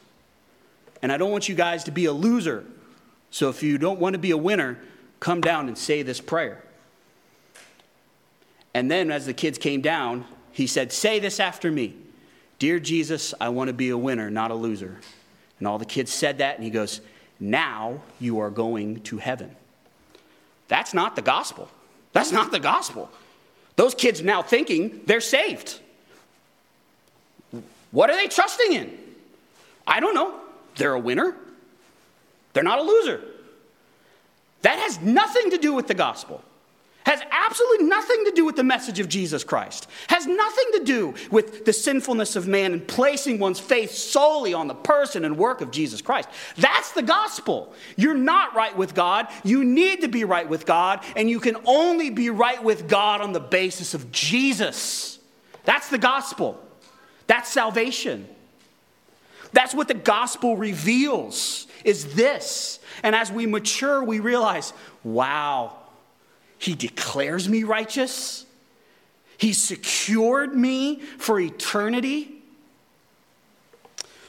and 1.02 1.10
I 1.10 1.16
don't 1.16 1.32
want 1.32 1.48
you 1.48 1.56
guys 1.56 1.82
to 1.82 1.90
be 1.90 2.04
a 2.04 2.12
loser. 2.12 2.64
So 3.32 3.48
if 3.48 3.60
you 3.60 3.76
don't 3.76 3.98
want 3.98 4.12
to 4.12 4.20
be 4.20 4.30
a 4.30 4.36
winner, 4.36 4.78
come 5.18 5.40
down 5.40 5.66
and 5.66 5.76
say 5.76 6.02
this 6.02 6.20
prayer. 6.20 6.62
And 8.72 8.88
then 8.88 9.10
as 9.10 9.26
the 9.26 9.34
kids 9.34 9.58
came 9.58 9.80
down, 9.80 10.26
he 10.52 10.68
said, 10.68 10.92
Say 10.92 11.18
this 11.18 11.40
after 11.40 11.72
me 11.72 11.96
Dear 12.60 12.78
Jesus, 12.78 13.34
I 13.40 13.48
want 13.48 13.66
to 13.66 13.74
be 13.74 13.88
a 13.88 13.98
winner, 13.98 14.30
not 14.30 14.52
a 14.52 14.54
loser. 14.54 15.00
And 15.58 15.66
all 15.66 15.78
the 15.78 15.84
kids 15.84 16.12
said 16.12 16.38
that, 16.38 16.54
and 16.54 16.62
he 16.62 16.70
goes, 16.70 17.00
now 17.40 18.02
you 18.20 18.38
are 18.40 18.50
going 18.50 19.00
to 19.00 19.18
heaven. 19.18 19.56
That's 20.68 20.94
not 20.94 21.16
the 21.16 21.22
gospel. 21.22 21.68
That's 22.12 22.30
not 22.30 22.52
the 22.52 22.60
gospel. 22.60 23.10
Those 23.76 23.94
kids 23.94 24.22
now 24.22 24.42
thinking 24.42 25.00
they're 25.06 25.20
saved. 25.20 25.80
What 27.90 28.10
are 28.10 28.16
they 28.16 28.28
trusting 28.28 28.72
in? 28.72 28.98
I 29.86 30.00
don't 30.00 30.14
know. 30.14 30.38
They're 30.76 30.94
a 30.94 31.00
winner, 31.00 31.34
they're 32.52 32.62
not 32.62 32.78
a 32.78 32.82
loser. 32.82 33.22
That 34.62 34.78
has 34.78 35.00
nothing 35.00 35.50
to 35.50 35.58
do 35.58 35.72
with 35.72 35.88
the 35.88 35.94
gospel 35.94 36.44
has 37.04 37.20
absolutely 37.30 37.86
nothing 37.86 38.24
to 38.26 38.32
do 38.32 38.44
with 38.44 38.56
the 38.56 38.64
message 38.64 39.00
of 39.00 39.08
Jesus 39.08 39.42
Christ, 39.42 39.88
has 40.08 40.26
nothing 40.26 40.64
to 40.74 40.84
do 40.84 41.14
with 41.30 41.64
the 41.64 41.72
sinfulness 41.72 42.36
of 42.36 42.46
man 42.46 42.72
and 42.72 42.86
placing 42.86 43.38
one's 43.38 43.58
faith 43.58 43.90
solely 43.90 44.52
on 44.52 44.68
the 44.68 44.74
person 44.74 45.24
and 45.24 45.36
work 45.36 45.60
of 45.60 45.70
Jesus 45.70 46.02
Christ. 46.02 46.28
That's 46.56 46.92
the 46.92 47.02
gospel. 47.02 47.72
You're 47.96 48.14
not 48.14 48.54
right 48.54 48.76
with 48.76 48.94
God. 48.94 49.28
You 49.44 49.64
need 49.64 50.02
to 50.02 50.08
be 50.08 50.24
right 50.24 50.48
with 50.48 50.66
God, 50.66 51.02
and 51.16 51.30
you 51.30 51.40
can 51.40 51.56
only 51.64 52.10
be 52.10 52.30
right 52.30 52.62
with 52.62 52.88
God 52.88 53.20
on 53.20 53.32
the 53.32 53.40
basis 53.40 53.94
of 53.94 54.12
Jesus. 54.12 55.18
That's 55.64 55.88
the 55.88 55.98
gospel. 55.98 56.60
That's 57.26 57.50
salvation. 57.50 58.28
That's 59.52 59.74
what 59.74 59.88
the 59.88 59.94
gospel 59.94 60.56
reveals 60.56 61.66
is 61.84 62.14
this. 62.14 62.78
And 63.02 63.14
as 63.16 63.32
we 63.32 63.46
mature, 63.46 64.04
we 64.04 64.20
realize, 64.20 64.72
wow, 65.02 65.76
he 66.60 66.74
declares 66.74 67.48
me 67.48 67.64
righteous. 67.64 68.44
He 69.38 69.54
secured 69.54 70.54
me 70.54 71.00
for 71.00 71.40
eternity. 71.40 72.42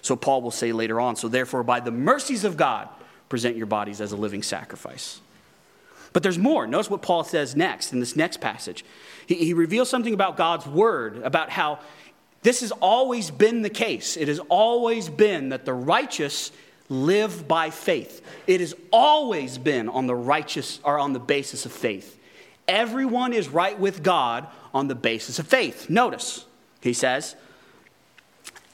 So, 0.01 0.15
Paul 0.15 0.41
will 0.41 0.49
say 0.49 0.71
later 0.71 1.01
on, 1.01 1.17
so 1.17 1.27
therefore, 1.27 1.61
by 1.61 1.81
the 1.81 1.91
mercies 1.91 2.45
of 2.45 2.55
God, 2.55 2.87
present 3.27 3.57
your 3.57 3.65
bodies 3.65 3.99
as 3.99 4.13
a 4.13 4.15
living 4.15 4.43
sacrifice. 4.43 5.19
But 6.13 6.23
there's 6.23 6.37
more. 6.37 6.65
Notice 6.65 6.89
what 6.89 7.01
Paul 7.01 7.25
says 7.25 7.53
next 7.53 7.91
in 7.91 7.99
this 7.99 8.15
next 8.15 8.39
passage. 8.39 8.85
He, 9.27 9.35
he 9.35 9.53
reveals 9.53 9.89
something 9.89 10.13
about 10.13 10.37
God's 10.37 10.65
word, 10.65 11.17
about 11.23 11.49
how 11.49 11.79
this 12.43 12.61
has 12.61 12.71
always 12.71 13.29
been 13.29 13.61
the 13.61 13.69
case. 13.69 14.15
It 14.15 14.29
has 14.29 14.39
always 14.47 15.09
been 15.09 15.49
that 15.49 15.65
the 15.65 15.73
righteous 15.73 16.53
live 16.87 17.45
by 17.45 17.71
faith. 17.71 18.25
It 18.47 18.61
has 18.61 18.73
always 18.89 19.57
been 19.57 19.89
on 19.89 20.07
the 20.07 20.15
righteous 20.15 20.79
or 20.85 20.97
on 20.97 21.11
the 21.11 21.19
basis 21.19 21.65
of 21.65 21.73
faith 21.73 22.19
everyone 22.71 23.33
is 23.33 23.49
right 23.49 23.77
with 23.77 24.01
God 24.01 24.47
on 24.73 24.87
the 24.87 24.95
basis 24.95 25.37
of 25.37 25.47
faith. 25.47 25.89
Notice, 25.89 26.45
He 26.81 26.93
says, 26.93 27.35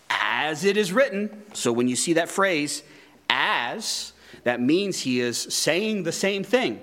as 0.10 0.64
it 0.64 0.78
is 0.78 0.94
written. 0.94 1.44
So 1.54 1.74
when 1.74 1.88
you 1.88 1.96
see 1.96 2.14
that 2.14 2.30
phrase, 2.30 2.84
as, 3.30 4.14
that 4.44 4.62
means 4.62 5.00
he 5.00 5.20
is 5.20 5.38
saying 5.38 6.04
the 6.04 6.12
same 6.12 6.44
thing. 6.44 6.80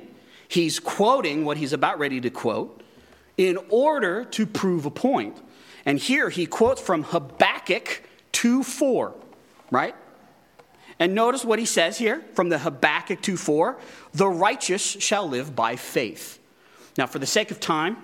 He's 0.49 0.79
quoting 0.81 1.45
what 1.45 1.57
he's 1.57 1.73
about 1.73 1.99
ready 1.99 2.21
to 2.21 2.31
quote 2.31 2.83
in 3.37 3.59
order 3.71 4.25
to 4.25 4.47
prove 4.47 4.87
a 4.87 4.91
point. 4.91 5.41
And 5.87 5.99
here 5.99 6.31
he 6.31 6.47
quotes 6.47 6.81
from 6.81 7.05
Habakkuk 7.05 8.03
2 8.33 8.63
4, 8.63 9.15
right? 9.71 9.95
And 10.99 11.15
notice 11.15 11.45
what 11.45 11.59
he 11.59 11.65
says 11.65 11.99
here 11.99 12.25
from 12.35 12.49
the 12.49 12.59
Habakkuk 12.59 13.21
2 13.23 13.37
4 13.37 13.79
the 14.13 14.29
righteous 14.29 14.83
shall 14.83 15.29
live 15.29 15.57
by 15.57 15.77
faith. 15.77 16.39
Now, 16.97 17.07
for 17.07 17.19
the 17.19 17.27
sake 17.27 17.51
of 17.51 17.61
time, 17.61 17.97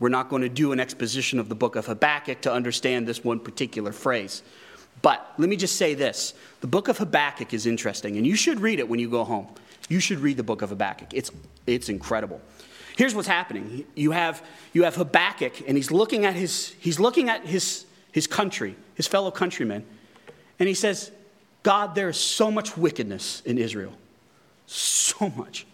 we're 0.00 0.08
not 0.08 0.28
going 0.28 0.42
to 0.42 0.48
do 0.48 0.72
an 0.72 0.80
exposition 0.80 1.38
of 1.38 1.48
the 1.48 1.54
book 1.54 1.76
of 1.76 1.86
Habakkuk 1.86 2.40
to 2.42 2.52
understand 2.52 3.06
this 3.06 3.24
one 3.24 3.40
particular 3.40 3.92
phrase. 3.92 4.42
But 5.02 5.32
let 5.38 5.48
me 5.48 5.56
just 5.56 5.76
say 5.76 5.94
this 5.94 6.34
the 6.60 6.66
book 6.66 6.88
of 6.88 6.98
Habakkuk 6.98 7.54
is 7.54 7.66
interesting, 7.66 8.16
and 8.16 8.26
you 8.26 8.36
should 8.36 8.60
read 8.60 8.78
it 8.78 8.88
when 8.88 9.00
you 9.00 9.08
go 9.08 9.24
home. 9.24 9.48
You 9.88 10.00
should 10.00 10.18
read 10.18 10.36
the 10.36 10.42
book 10.42 10.62
of 10.62 10.70
Habakkuk, 10.70 11.08
it's, 11.12 11.30
it's 11.66 11.88
incredible. 11.88 12.40
Here's 12.96 13.14
what's 13.14 13.28
happening 13.28 13.84
you 13.94 14.12
have, 14.12 14.44
you 14.72 14.84
have 14.84 14.94
Habakkuk, 14.94 15.62
and 15.66 15.76
he's 15.76 15.90
looking 15.90 16.24
at, 16.24 16.34
his, 16.34 16.74
he's 16.80 17.00
looking 17.00 17.28
at 17.28 17.44
his, 17.44 17.86
his 18.12 18.26
country, 18.26 18.76
his 18.94 19.06
fellow 19.06 19.30
countrymen, 19.30 19.84
and 20.58 20.68
he 20.68 20.74
says, 20.74 21.10
God, 21.62 21.94
there 21.94 22.08
is 22.08 22.18
so 22.18 22.50
much 22.50 22.76
wickedness 22.76 23.42
in 23.44 23.58
Israel. 23.58 23.92
So 24.66 25.30
much. 25.30 25.66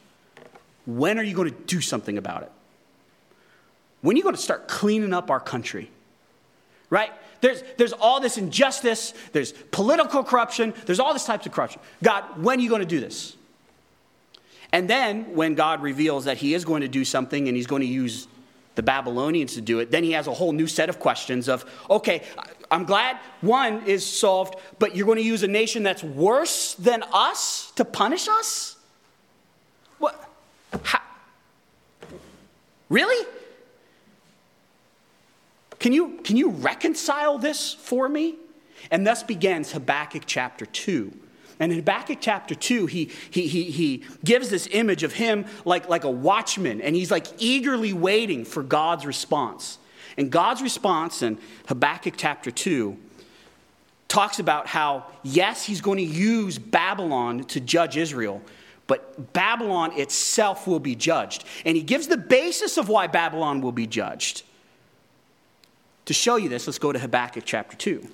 When 0.87 1.19
are 1.19 1.23
you 1.23 1.35
going 1.35 1.51
to 1.51 1.57
do 1.65 1.81
something 1.81 2.19
about 2.19 2.43
it? 2.43 2.53
When 4.03 4.17
are 4.17 4.19
you 4.19 4.23
going 4.23 4.35
to 4.35 4.41
start 4.41 4.69
cleaning 4.69 5.13
up 5.13 5.31
our 5.31 5.41
country? 5.41 5.91
Right? 6.89 7.11
There's, 7.41 7.63
there's 7.79 7.93
all 7.93 8.21
this 8.21 8.37
injustice, 8.39 9.15
there's 9.33 9.53
political 9.53 10.23
corruption, 10.25 10.75
there's 10.87 11.01
all 11.01 11.13
this 11.13 11.25
types 11.25 11.47
of 11.47 11.53
corruption. 11.53 11.81
God, 12.03 12.43
when 12.43 12.59
are 12.59 12.63
you 12.63 12.69
going 12.69 12.83
to 12.83 12.87
do 12.87 13.01
this? 13.01 13.37
And 14.73 14.89
then 14.89 15.35
when 15.35 15.55
God 15.55 15.83
reveals 15.83 16.27
that 16.27 16.37
he 16.37 16.55
is 16.55 16.65
going 16.65 16.83
to 16.83 16.89
do 16.89 17.05
something 17.05 17.49
and 17.49 17.57
he's 17.57 17.67
going 17.67 17.83
to 17.83 17.89
use 17.89 18.29
the 18.77 18.83
Babylonians 18.83 19.55
to 19.55 19.61
do 19.61 19.81
it, 19.81 19.91
then 19.91 20.05
he 20.05 20.13
has 20.13 20.27
a 20.27 20.33
whole 20.33 20.53
new 20.53 20.67
set 20.67 20.89
of 20.89 21.01
questions 21.01 21.49
of, 21.49 21.65
okay, 21.89 22.23
I'm 22.71 22.85
glad 22.85 23.19
one 23.41 23.85
is 23.87 24.07
solved, 24.07 24.55
but 24.79 24.95
you're 24.95 25.07
going 25.07 25.19
to 25.19 25.25
use 25.25 25.43
a 25.43 25.49
nation 25.49 25.83
that's 25.83 26.05
worse 26.05 26.75
than 26.75 27.03
us 27.13 27.73
to 27.77 27.85
punish 27.85 28.29
us? 28.29 28.77
How? 30.83 31.01
Really? 32.89 33.27
Can 35.79 35.93
you, 35.93 36.19
can 36.25 36.37
you 36.37 36.51
reconcile 36.51 37.39
this 37.39 37.73
for 37.73 38.09
me? 38.09 38.37
And 38.91 39.07
thus 39.07 39.23
begins 39.23 39.73
Habakkuk 39.73 40.25
chapter 40.27 40.67
2. 40.67 41.13
And 41.59 41.73
in 41.73 41.79
Habakkuk 41.79 42.19
chapter 42.21 42.55
2, 42.55 42.87
he, 42.87 43.11
he, 43.31 43.47
he, 43.47 43.65
he 43.65 44.05
gives 44.25 44.49
this 44.49 44.67
image 44.73 45.03
of 45.03 45.13
him 45.13 45.45
like, 45.65 45.89
like 45.89 46.05
a 46.05 46.11
watchman, 46.11 46.81
and 46.81 46.97
he's 46.97 47.11
like 47.11 47.27
eagerly 47.39 47.93
waiting 47.93 48.47
for 48.47 48.63
God's 48.63 49.05
response. 49.05 49.79
And 50.17 50.31
God's 50.31 50.63
response 50.63 51.23
in 51.23 51.39
Habakkuk 51.67 52.15
chapter 52.17 52.51
2 52.51 52.97
talks 54.09 54.39
about 54.39 54.67
how, 54.67 55.07
yes, 55.23 55.65
he's 55.65 55.81
going 55.81 55.99
to 55.99 56.03
use 56.03 56.59
Babylon 56.59 57.45
to 57.45 57.61
judge 57.61 57.97
Israel, 57.97 58.43
but 58.91 59.33
Babylon 59.33 59.93
itself 59.97 60.67
will 60.67 60.81
be 60.81 60.97
judged. 60.97 61.45
And 61.65 61.77
he 61.77 61.83
gives 61.85 62.09
the 62.09 62.17
basis 62.17 62.77
of 62.77 62.89
why 62.89 63.07
Babylon 63.07 63.61
will 63.61 63.71
be 63.71 63.87
judged. 63.87 64.43
To 66.07 66.13
show 66.13 66.35
you 66.35 66.49
this, 66.49 66.67
let's 66.67 66.81
go 66.81 66.91
to 66.91 66.99
Habakkuk 66.99 67.45
chapter 67.47 67.77
2. 67.77 68.09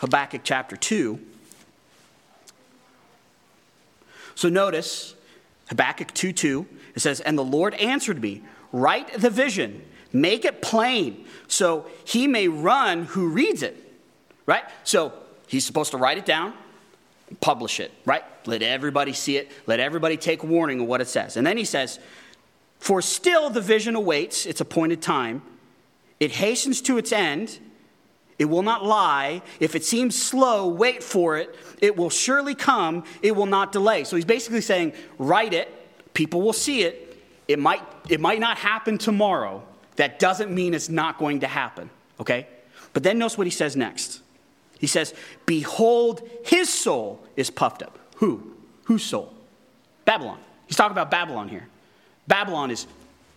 Habakkuk 0.00 0.40
chapter 0.42 0.74
2. 0.74 1.20
So 4.34 4.48
notice 4.48 5.14
Habakkuk 5.68 6.12
2 6.14 6.32
2. 6.32 6.66
It 6.96 7.00
says, 7.00 7.20
And 7.20 7.38
the 7.38 7.44
Lord 7.44 7.74
answered 7.74 8.20
me, 8.20 8.42
Write 8.72 9.20
the 9.20 9.30
vision, 9.30 9.84
make 10.14 10.46
it 10.46 10.62
plain, 10.62 11.26
so 11.48 11.86
he 12.04 12.26
may 12.26 12.48
run 12.48 13.04
who 13.04 13.28
reads 13.28 13.62
it. 13.62 13.76
Right? 14.46 14.64
So 14.84 15.12
he's 15.46 15.66
supposed 15.66 15.90
to 15.90 15.98
write 15.98 16.16
it 16.16 16.24
down, 16.24 16.54
publish 17.40 17.80
it, 17.80 17.90
right? 18.06 18.22
Let 18.46 18.62
everybody 18.62 19.12
see 19.12 19.36
it, 19.36 19.50
let 19.66 19.80
everybody 19.80 20.16
take 20.16 20.44
warning 20.44 20.80
of 20.80 20.86
what 20.86 21.00
it 21.00 21.08
says. 21.08 21.36
And 21.36 21.46
then 21.46 21.56
he 21.56 21.64
says, 21.64 21.98
For 22.78 23.02
still 23.02 23.50
the 23.50 23.60
vision 23.60 23.94
awaits 23.96 24.46
its 24.46 24.60
appointed 24.60 25.02
time, 25.02 25.42
it 26.20 26.30
hastens 26.30 26.80
to 26.82 26.96
its 26.96 27.12
end. 27.12 27.58
It 28.38 28.46
will 28.46 28.62
not 28.62 28.84
lie. 28.84 29.42
If 29.60 29.74
it 29.76 29.84
seems 29.84 30.20
slow, 30.20 30.66
wait 30.68 31.02
for 31.02 31.36
it. 31.36 31.54
It 31.80 31.96
will 31.96 32.10
surely 32.10 32.54
come. 32.54 33.04
It 33.22 33.36
will 33.36 33.46
not 33.46 33.70
delay. 33.70 34.04
So 34.04 34.16
he's 34.16 34.24
basically 34.24 34.60
saying, 34.60 34.92
write 35.18 35.54
it. 35.54 35.68
People 36.14 36.42
will 36.42 36.52
see 36.52 36.82
it. 36.82 37.16
It 37.46 37.58
might, 37.58 37.82
it 38.08 38.20
might 38.20 38.40
not 38.40 38.58
happen 38.58 38.98
tomorrow. 38.98 39.62
That 39.96 40.18
doesn't 40.18 40.50
mean 40.50 40.74
it's 40.74 40.88
not 40.88 41.18
going 41.18 41.40
to 41.40 41.46
happen, 41.46 41.90
okay? 42.20 42.46
But 42.92 43.02
then 43.02 43.18
notice 43.18 43.38
what 43.38 43.46
he 43.46 43.50
says 43.50 43.76
next. 43.76 44.20
He 44.78 44.86
says, 44.86 45.14
Behold, 45.46 46.28
his 46.44 46.68
soul 46.68 47.24
is 47.36 47.50
puffed 47.50 47.82
up. 47.82 47.98
Who? 48.16 48.54
Whose 48.84 49.04
soul? 49.04 49.32
Babylon. 50.04 50.38
He's 50.66 50.76
talking 50.76 50.92
about 50.92 51.10
Babylon 51.10 51.48
here. 51.48 51.66
Babylon 52.26 52.70
is 52.70 52.86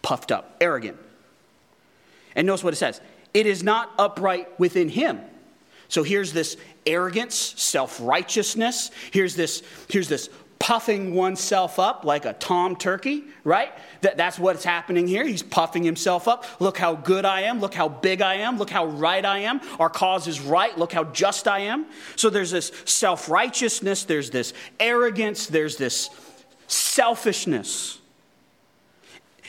puffed 0.02 0.32
up, 0.32 0.58
arrogant. 0.62 0.98
And 2.36 2.48
notice 2.48 2.63
what 2.63 2.74
it 2.74 2.78
says 2.78 3.02
it 3.34 3.46
is 3.46 3.63
not 3.63 3.91
upright 3.98 4.60
within 4.60 4.89
him. 4.89 5.22
So 5.89 6.04
here's 6.04 6.34
this 6.34 6.58
arrogance, 6.86 7.36
self 7.36 8.00
righteousness. 8.02 8.91
Here's 9.12 9.36
this, 9.36 9.63
here's 9.89 10.10
this 10.10 10.30
puffing 10.60 11.13
oneself 11.13 11.80
up 11.80 12.04
like 12.04 12.26
a 12.26 12.34
tom 12.34 12.76
turkey, 12.76 13.24
right? 13.43 13.72
That, 14.02 14.17
that's 14.17 14.39
what's 14.39 14.63
happening 14.63 15.08
here. 15.08 15.26
He's 15.26 15.43
puffing 15.43 15.84
himself 15.84 16.28
up. 16.28 16.46
Look 16.60 16.78
how 16.78 16.96
good 16.96 17.26
I 17.26 17.41
am. 17.41 17.60
Look 17.60 17.74
how 17.74 17.88
big 17.88 18.22
I 18.22 18.36
am. 18.36 18.58
Look 18.58 18.70
how 18.70 18.86
right 18.86 19.24
I 19.24 19.39
am. 19.39 19.62
Our 19.80 19.89
cause 19.89 20.28
is 20.28 20.41
right. 20.41 20.78
Look 20.78 20.93
how 20.93 21.06
just 21.06 21.48
I 21.48 21.60
am. 21.60 21.86
So 22.15 22.30
there's 22.30 22.52
this 22.52 22.72
self 22.86 23.30
righteousness, 23.30 24.04
there's 24.04 24.30
this 24.30 24.54
arrogance, 24.80 25.48
there's 25.48 25.78
this 25.78 26.10
selfishness. 26.67 28.00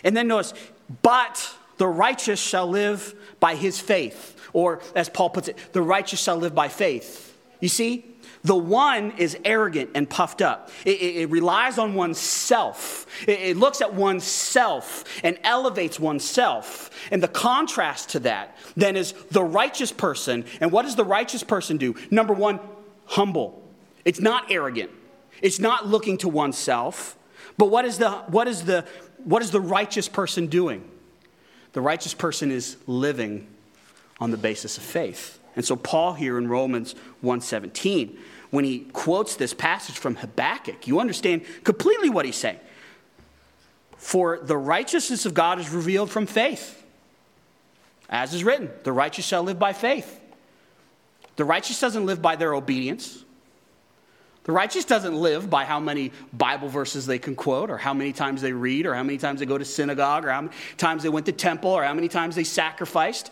And 0.04 0.16
then 0.16 0.28
notice, 0.28 0.54
but 1.02 1.54
the 1.78 1.88
righteous 1.88 2.40
shall 2.40 2.68
live 2.68 3.14
by 3.40 3.54
his 3.54 3.80
faith. 3.80 4.34
Or, 4.52 4.80
as 4.94 5.08
Paul 5.08 5.30
puts 5.30 5.48
it, 5.48 5.58
the 5.72 5.82
righteous 5.82 6.20
shall 6.20 6.36
live 6.36 6.54
by 6.54 6.68
faith. 6.68 7.36
You 7.60 7.68
see? 7.68 8.04
The 8.44 8.56
one 8.56 9.12
is 9.18 9.36
arrogant 9.44 9.90
and 9.94 10.08
puffed 10.08 10.42
up. 10.42 10.70
It, 10.84 11.00
it, 11.00 11.16
it 11.16 11.30
relies 11.30 11.78
on 11.78 11.94
oneself. 11.94 13.06
It, 13.26 13.40
it 13.40 13.56
looks 13.56 13.80
at 13.80 13.94
oneself 13.94 15.04
and 15.24 15.38
elevates 15.42 15.98
oneself. 15.98 16.90
And 17.10 17.22
the 17.22 17.28
contrast 17.28 18.10
to 18.10 18.20
that 18.20 18.56
then 18.76 18.96
is 18.96 19.12
the 19.30 19.42
righteous 19.42 19.92
person. 19.92 20.44
And 20.60 20.70
what 20.70 20.82
does 20.82 20.96
the 20.96 21.04
righteous 21.04 21.42
person 21.42 21.78
do? 21.78 21.94
Number 22.10 22.32
one, 22.32 22.60
humble. 23.06 23.62
It's 24.04 24.20
not 24.20 24.50
arrogant. 24.50 24.90
It's 25.42 25.58
not 25.58 25.86
looking 25.86 26.18
to 26.18 26.28
oneself. 26.28 27.16
But 27.56 27.66
what 27.66 27.84
is 27.84 27.98
the, 27.98 28.10
what 28.10 28.46
is 28.46 28.64
the, 28.64 28.84
what 29.24 29.42
is 29.42 29.50
the 29.50 29.60
righteous 29.60 30.08
person 30.08 30.46
doing? 30.46 30.88
The 31.72 31.80
righteous 31.80 32.14
person 32.14 32.50
is 32.50 32.76
living 32.86 33.46
on 34.20 34.30
the 34.30 34.36
basis 34.36 34.78
of 34.78 34.84
faith. 34.84 35.37
And 35.56 35.64
so 35.64 35.76
Paul 35.76 36.14
here 36.14 36.38
in 36.38 36.48
Romans 36.48 36.94
1:17, 37.22 38.18
when 38.50 38.64
he 38.64 38.80
quotes 38.92 39.36
this 39.36 39.52
passage 39.52 39.98
from 39.98 40.16
Habakkuk, 40.16 40.86
you 40.86 41.00
understand 41.00 41.42
completely 41.64 42.10
what 42.10 42.24
he's 42.24 42.36
saying. 42.36 42.60
For 43.96 44.38
the 44.38 44.56
righteousness 44.56 45.26
of 45.26 45.34
God 45.34 45.58
is 45.58 45.70
revealed 45.70 46.10
from 46.10 46.26
faith. 46.26 46.84
As 48.08 48.32
is 48.32 48.44
written, 48.44 48.70
the 48.84 48.92
righteous 48.92 49.26
shall 49.26 49.42
live 49.42 49.58
by 49.58 49.72
faith. 49.72 50.20
The 51.36 51.44
righteous 51.44 51.78
doesn't 51.78 52.06
live 52.06 52.22
by 52.22 52.36
their 52.36 52.54
obedience. 52.54 53.24
The 54.44 54.52
righteous 54.52 54.86
doesn't 54.86 55.14
live 55.14 55.50
by 55.50 55.66
how 55.66 55.78
many 55.78 56.10
Bible 56.32 56.68
verses 56.68 57.04
they 57.04 57.18
can 57.18 57.36
quote, 57.36 57.70
or 57.70 57.76
how 57.76 57.92
many 57.92 58.14
times 58.14 58.40
they 58.40 58.52
read, 58.52 58.86
or 58.86 58.94
how 58.94 59.02
many 59.02 59.18
times 59.18 59.40
they 59.40 59.46
go 59.46 59.58
to 59.58 59.64
synagogue, 59.64 60.24
or 60.24 60.30
how 60.30 60.40
many 60.40 60.54
times 60.78 61.02
they 61.02 61.10
went 61.10 61.26
to 61.26 61.32
temple, 61.32 61.70
or 61.70 61.84
how 61.84 61.92
many 61.92 62.08
times 62.08 62.34
they 62.34 62.44
sacrificed. 62.44 63.30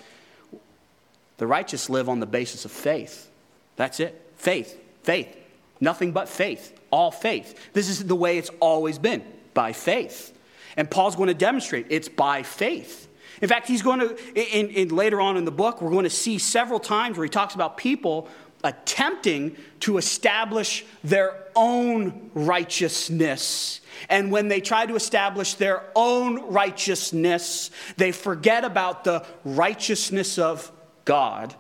The 1.39 1.47
righteous 1.47 1.91
live 1.91 2.09
on 2.09 2.21
the 2.21 2.27
basis 2.27 2.65
of 2.65 2.71
faith. 2.71 3.31
That's 3.77 4.01
it. 4.01 4.33
Faith. 4.37 4.81
Faith. 5.03 5.37
Nothing 5.81 6.13
but 6.13 6.29
faith. 6.29 6.79
All 6.91 7.11
faith. 7.11 7.73
This 7.73 7.89
is 7.89 8.05
the 8.05 8.17
way 8.17 8.39
it's 8.39 8.51
always 8.61 8.99
been 8.99 9.23
by 9.55 9.73
faith. 9.73 10.37
And 10.77 10.91
Paul's 10.91 11.17
going 11.17 11.29
to 11.29 11.35
demonstrate 11.35 11.87
it's 11.91 12.09
by 12.09 12.43
faith. 12.43 13.09
In 13.43 13.49
fact, 13.49 13.69
he's 13.69 13.83
going 13.83 14.01
to, 14.01 14.17
in, 14.35 14.71
in, 14.71 14.89
later 14.89 15.21
on 15.21 15.37
in 15.37 15.45
the 15.45 15.51
book, 15.51 15.83
we're 15.83 15.91
going 15.91 16.05
to 16.05 16.11
see 16.11 16.39
several 16.39 16.81
times 16.81 17.19
where 17.19 17.25
he 17.25 17.31
talks 17.31 17.55
about 17.55 17.77
people 17.77 18.29
attempting 18.65 19.57
to 19.81 19.99
establish 19.99 20.85
their 21.05 21.45
own 21.55 22.31
righteousness. 22.35 23.81
And 24.09 24.31
when 24.31 24.49
they 24.49 24.61
try 24.61 24.87
to 24.87 24.95
establish 24.95 25.55
their 25.55 25.85
own 25.95 26.51
righteousness, 26.51 27.71
they 27.97 28.13
forget 28.13 28.65
about 28.65 29.05
the 29.05 29.25
righteousness 29.45 30.39
of 30.39 30.73
God, 31.07 31.55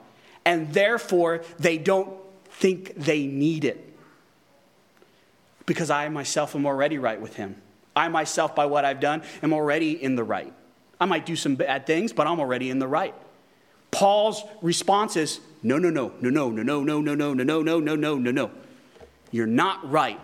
and 0.44 0.74
therefore 0.74 1.42
they 1.58 1.78
don't 1.78 2.10
think 2.44 2.94
they 2.94 3.26
need 3.26 3.64
it. 3.64 3.82
Because 5.64 5.88
I 5.90 6.08
myself 6.10 6.54
am 6.54 6.66
already 6.66 6.98
right 6.98 7.20
with 7.20 7.36
Him. 7.36 7.56
I 7.96 8.08
myself, 8.08 8.54
by 8.54 8.66
what 8.66 8.84
I've 8.84 9.00
done, 9.00 9.22
am 9.42 9.54
already 9.54 10.00
in 10.00 10.14
the 10.16 10.22
right. 10.22 10.52
I 11.00 11.06
might 11.06 11.24
do 11.24 11.34
some 11.34 11.56
bad 11.56 11.86
things, 11.86 12.12
but 12.12 12.26
I'm 12.26 12.38
already 12.38 12.68
in 12.68 12.78
the 12.78 12.86
right. 12.86 13.14
Paul's 13.90 14.42
response 14.60 15.16
is 15.16 15.40
no, 15.62 15.78
no, 15.78 15.88
no, 15.88 16.12
no, 16.20 16.28
no, 16.30 16.50
no, 16.50 16.72
no, 16.72 16.84
no, 16.84 17.00
no, 17.00 17.14
no, 17.14 17.32
no, 17.32 17.44
no, 17.44 17.62
no, 17.62 17.80
no, 17.80 17.96
no, 17.96 18.18
no, 18.18 18.30
no. 18.30 18.50
You're 19.30 19.46
not 19.46 19.90
right. 19.90 20.20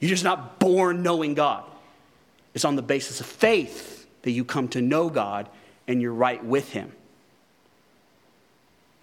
You're 0.00 0.10
just 0.10 0.24
not 0.24 0.58
born 0.58 1.02
knowing 1.02 1.34
God. 1.34 1.64
It's 2.54 2.64
on 2.64 2.76
the 2.76 2.82
basis 2.82 3.20
of 3.20 3.26
faith 3.26 4.06
that 4.22 4.32
you 4.32 4.44
come 4.44 4.68
to 4.68 4.82
know 4.82 5.08
God 5.08 5.48
and 5.86 6.02
you're 6.02 6.12
right 6.12 6.44
with 6.44 6.70
Him. 6.70 6.92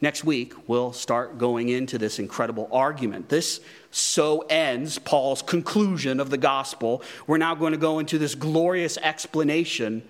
Next 0.04 0.26
week, 0.26 0.54
we'll 0.68 0.92
start 0.92 1.38
going 1.38 1.70
into 1.70 1.98
this 1.98 2.20
incredible 2.20 2.68
argument. 2.74 3.30
This 3.30 3.62
so 3.90 4.40
ends 4.50 5.00
Paul's 5.00 5.42
conclusion 5.42 6.20
of 6.20 6.30
the 6.30 6.38
gospel. 6.38 7.02
We're 7.26 7.38
now 7.38 7.56
going 7.56 7.72
to 7.72 7.78
go 7.78 8.00
into 8.00 8.18
this 8.18 8.36
glorious 8.36 8.98
explanation 8.98 10.06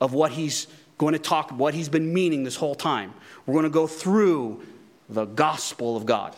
of 0.00 0.12
what 0.12 0.30
he's 0.30 0.68
going 0.96 1.14
to 1.14 1.18
talk, 1.18 1.50
what 1.50 1.74
he's 1.74 1.88
been 1.88 2.14
meaning 2.14 2.44
this 2.44 2.54
whole 2.54 2.76
time. 2.76 3.14
We're 3.46 3.54
going 3.54 3.64
to 3.64 3.68
go 3.68 3.88
through 3.88 4.62
the 5.08 5.24
gospel 5.24 5.96
of 5.96 6.06
God. 6.06 6.36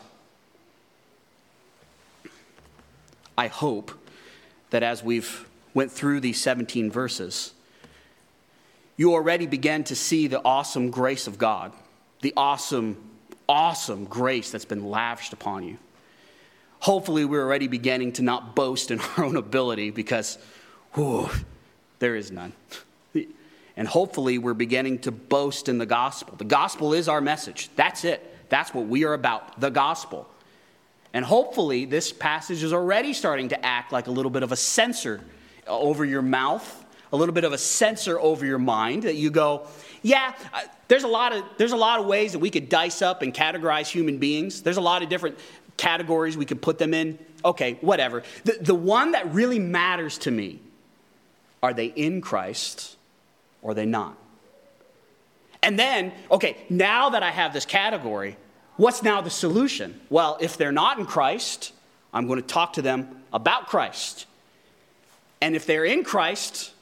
I 3.37 3.48
hope 3.48 3.92
that 4.70 4.83
as 4.83 5.05
we've 5.05 5.46
went 5.74 5.92
through 5.92 6.20
these 6.20 6.40
17 6.40 6.90
verses, 6.90 7.53
you 8.96 9.12
already 9.12 9.44
began 9.44 9.85
to 9.85 9.94
see 9.94 10.27
the 10.27 10.42
awesome 10.42 10.90
grace 10.90 11.27
of 11.27 11.37
God, 11.37 11.74
the 12.20 12.33
awesome, 12.37 12.96
awesome 13.48 14.04
grace 14.04 14.50
that's 14.50 14.64
been 14.64 14.88
lavished 14.88 15.33
upon 15.33 15.64
you. 15.64 15.78
Hopefully, 16.81 17.24
we're 17.24 17.42
already 17.42 17.68
beginning 17.68 18.12
to 18.12 18.22
not 18.22 18.54
boast 18.54 18.90
in 18.90 19.00
our 19.16 19.24
own 19.24 19.37
ability 19.37 19.90
because, 19.90 20.38
whew, 20.94 21.28
there 21.98 22.16
is 22.16 22.31
none. 22.31 22.52
And 23.76 23.87
hopefully, 23.87 24.38
we're 24.38 24.54
beginning 24.54 24.98
to 25.00 25.12
boast 25.12 25.68
in 25.68 25.78
the 25.78 25.87
gospel. 25.87 26.37
The 26.37 26.44
gospel 26.44 26.94
is 26.94 27.09
our 27.09 27.20
message. 27.20 27.70
That's 27.76 28.04
it. 28.04 28.48
That's 28.48 28.74
what 28.74 28.87
we 28.87 29.04
are 29.04 29.14
about 29.14 29.61
the 29.61 29.70
gospel. 29.70 30.28
And 31.12 31.24
hopefully, 31.24 31.85
this 31.85 32.12
passage 32.12 32.62
is 32.62 32.72
already 32.72 33.12
starting 33.12 33.48
to 33.50 33.66
act 33.66 33.92
like 33.92 34.09
a 34.09 34.11
little 34.11 34.31
bit 34.31 34.42
of 34.42 34.52
a 34.52 34.57
censor 34.57 35.20
over 35.66 36.04
your 36.04 36.22
mouth, 36.22 36.85
a 37.12 37.16
little 37.16 37.35
bit 37.35 37.44
of 37.44 37.52
a 37.52 37.59
censor 37.59 38.18
over 38.18 38.44
your 38.44 38.59
mind 38.59 39.04
that 39.04 39.14
you 39.14 39.31
go, 39.31 39.66
yeah, 40.02 40.34
uh, 40.52 40.61
there's 40.88 41.04
a 41.04 41.08
lot 41.08 41.32
of 41.32 41.44
there's 41.56 41.72
a 41.72 41.76
lot 41.76 42.00
of 42.00 42.06
ways 42.06 42.32
that 42.32 42.38
we 42.38 42.50
could 42.50 42.68
dice 42.68 43.02
up 43.02 43.22
and 43.22 43.34
categorize 43.34 43.88
human 43.88 44.18
beings. 44.18 44.62
There's 44.62 44.76
a 44.76 44.82
lot 44.82 45.02
of 45.02 45.08
different 45.08 45.38
categories 45.76 46.37
we 46.37 46.44
could 46.44 46.61
put 46.62 46.78
them 46.78 46.94
in. 46.94 47.18
Okay, 47.44 47.78
whatever. 47.80 48.22
The, 48.44 48.58
the 48.61 48.74
one 48.74 49.12
that 49.12 49.32
really 49.32 49.58
matters 49.58 50.18
to 50.18 50.30
me 50.30 50.61
are 51.62 51.72
they 51.72 51.87
in 51.87 52.20
Christ 52.20 52.96
or 53.62 53.72
are 53.72 53.74
they 53.74 53.87
not? 53.87 54.16
And 55.62 55.78
then, 55.78 56.12
okay, 56.30 56.56
now 56.68 57.11
that 57.11 57.22
I 57.22 57.30
have 57.30 57.52
this 57.52 57.64
category, 57.64 58.37
what's 58.76 59.02
now 59.02 59.20
the 59.20 59.30
solution? 59.30 60.00
Well, 60.08 60.38
if 60.40 60.56
they're 60.56 60.72
not 60.72 60.98
in 60.98 61.06
Christ, 61.06 61.72
I'm 62.12 62.26
going 62.26 62.40
to 62.40 62.46
talk 62.46 62.74
to 62.74 62.82
them 62.82 63.22
about 63.32 63.66
Christ. 63.66 64.26
And 65.40 65.56
if 65.56 65.66
they're 65.66 65.84
in 65.84 66.04
Christ, 66.04 66.72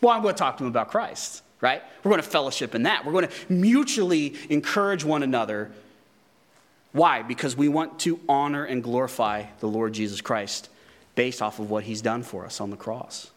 well, 0.00 0.14
I'm 0.14 0.22
going 0.22 0.34
to 0.34 0.38
talk 0.38 0.58
to 0.58 0.64
them 0.64 0.70
about 0.70 0.90
Christ, 0.90 1.42
right? 1.60 1.82
We're 2.02 2.10
going 2.10 2.22
to 2.22 2.28
fellowship 2.28 2.74
in 2.74 2.84
that. 2.84 3.04
We're 3.04 3.12
going 3.12 3.28
to 3.28 3.34
mutually 3.48 4.34
encourage 4.48 5.04
one 5.04 5.22
another. 5.22 5.70
Why? 6.92 7.22
Because 7.22 7.56
we 7.56 7.68
want 7.68 7.98
to 8.00 8.20
honor 8.28 8.64
and 8.64 8.82
glorify 8.82 9.44
the 9.60 9.68
Lord 9.68 9.92
Jesus 9.92 10.20
Christ 10.20 10.68
based 11.14 11.42
off 11.42 11.58
of 11.58 11.70
what 11.70 11.84
he's 11.84 12.00
done 12.00 12.22
for 12.22 12.44
us 12.44 12.60
on 12.60 12.70
the 12.70 12.76
cross. 12.76 13.30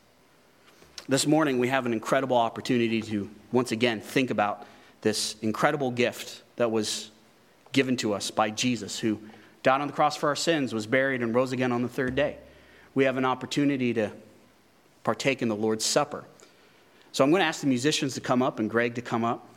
This 1.10 1.26
morning, 1.26 1.58
we 1.58 1.68
have 1.68 1.86
an 1.86 1.94
incredible 1.94 2.38
opportunity 2.38 3.02
to 3.02 3.30
once 3.52 3.72
again 3.72 4.02
think 4.02 4.30
about 4.30 4.66
this 5.02 5.36
incredible 5.42 5.92
gift 5.92 6.44
that 6.58 6.72
was 6.72 7.10
given 7.72 7.98
to 7.98 8.14
us 8.14 8.30
by 8.30 8.50
Jesus, 8.52 9.00
who 9.00 9.20
died 9.64 9.82
on 9.82 9.88
the 9.88 9.94
cross 9.94 10.16
for 10.16 10.30
our 10.30 10.36
sins, 10.36 10.74
was 10.74 10.86
buried, 10.86 11.22
and 11.22 11.34
rose 11.34 11.52
again 11.52 11.72
on 11.72 11.82
the 11.82 11.88
third 11.88 12.16
day. 12.16 12.38
We 12.94 13.06
have 13.06 13.18
an 13.18 13.26
opportunity 13.26 13.94
to 13.96 14.12
partake 15.04 15.42
in 15.42 15.48
the 15.48 15.56
Lord's 15.56 15.86
Supper. 15.86 16.24
So 17.12 17.24
I'm 17.24 17.30
going 17.30 17.42
to 17.42 17.46
ask 17.46 17.62
the 17.62 17.68
musicians 17.68 18.14
to 18.16 18.22
come 18.22 18.42
up 18.42 18.60
and 18.60 18.70
Greg 18.70 18.96
to 18.96 19.02
come 19.02 19.24
up. 19.24 19.48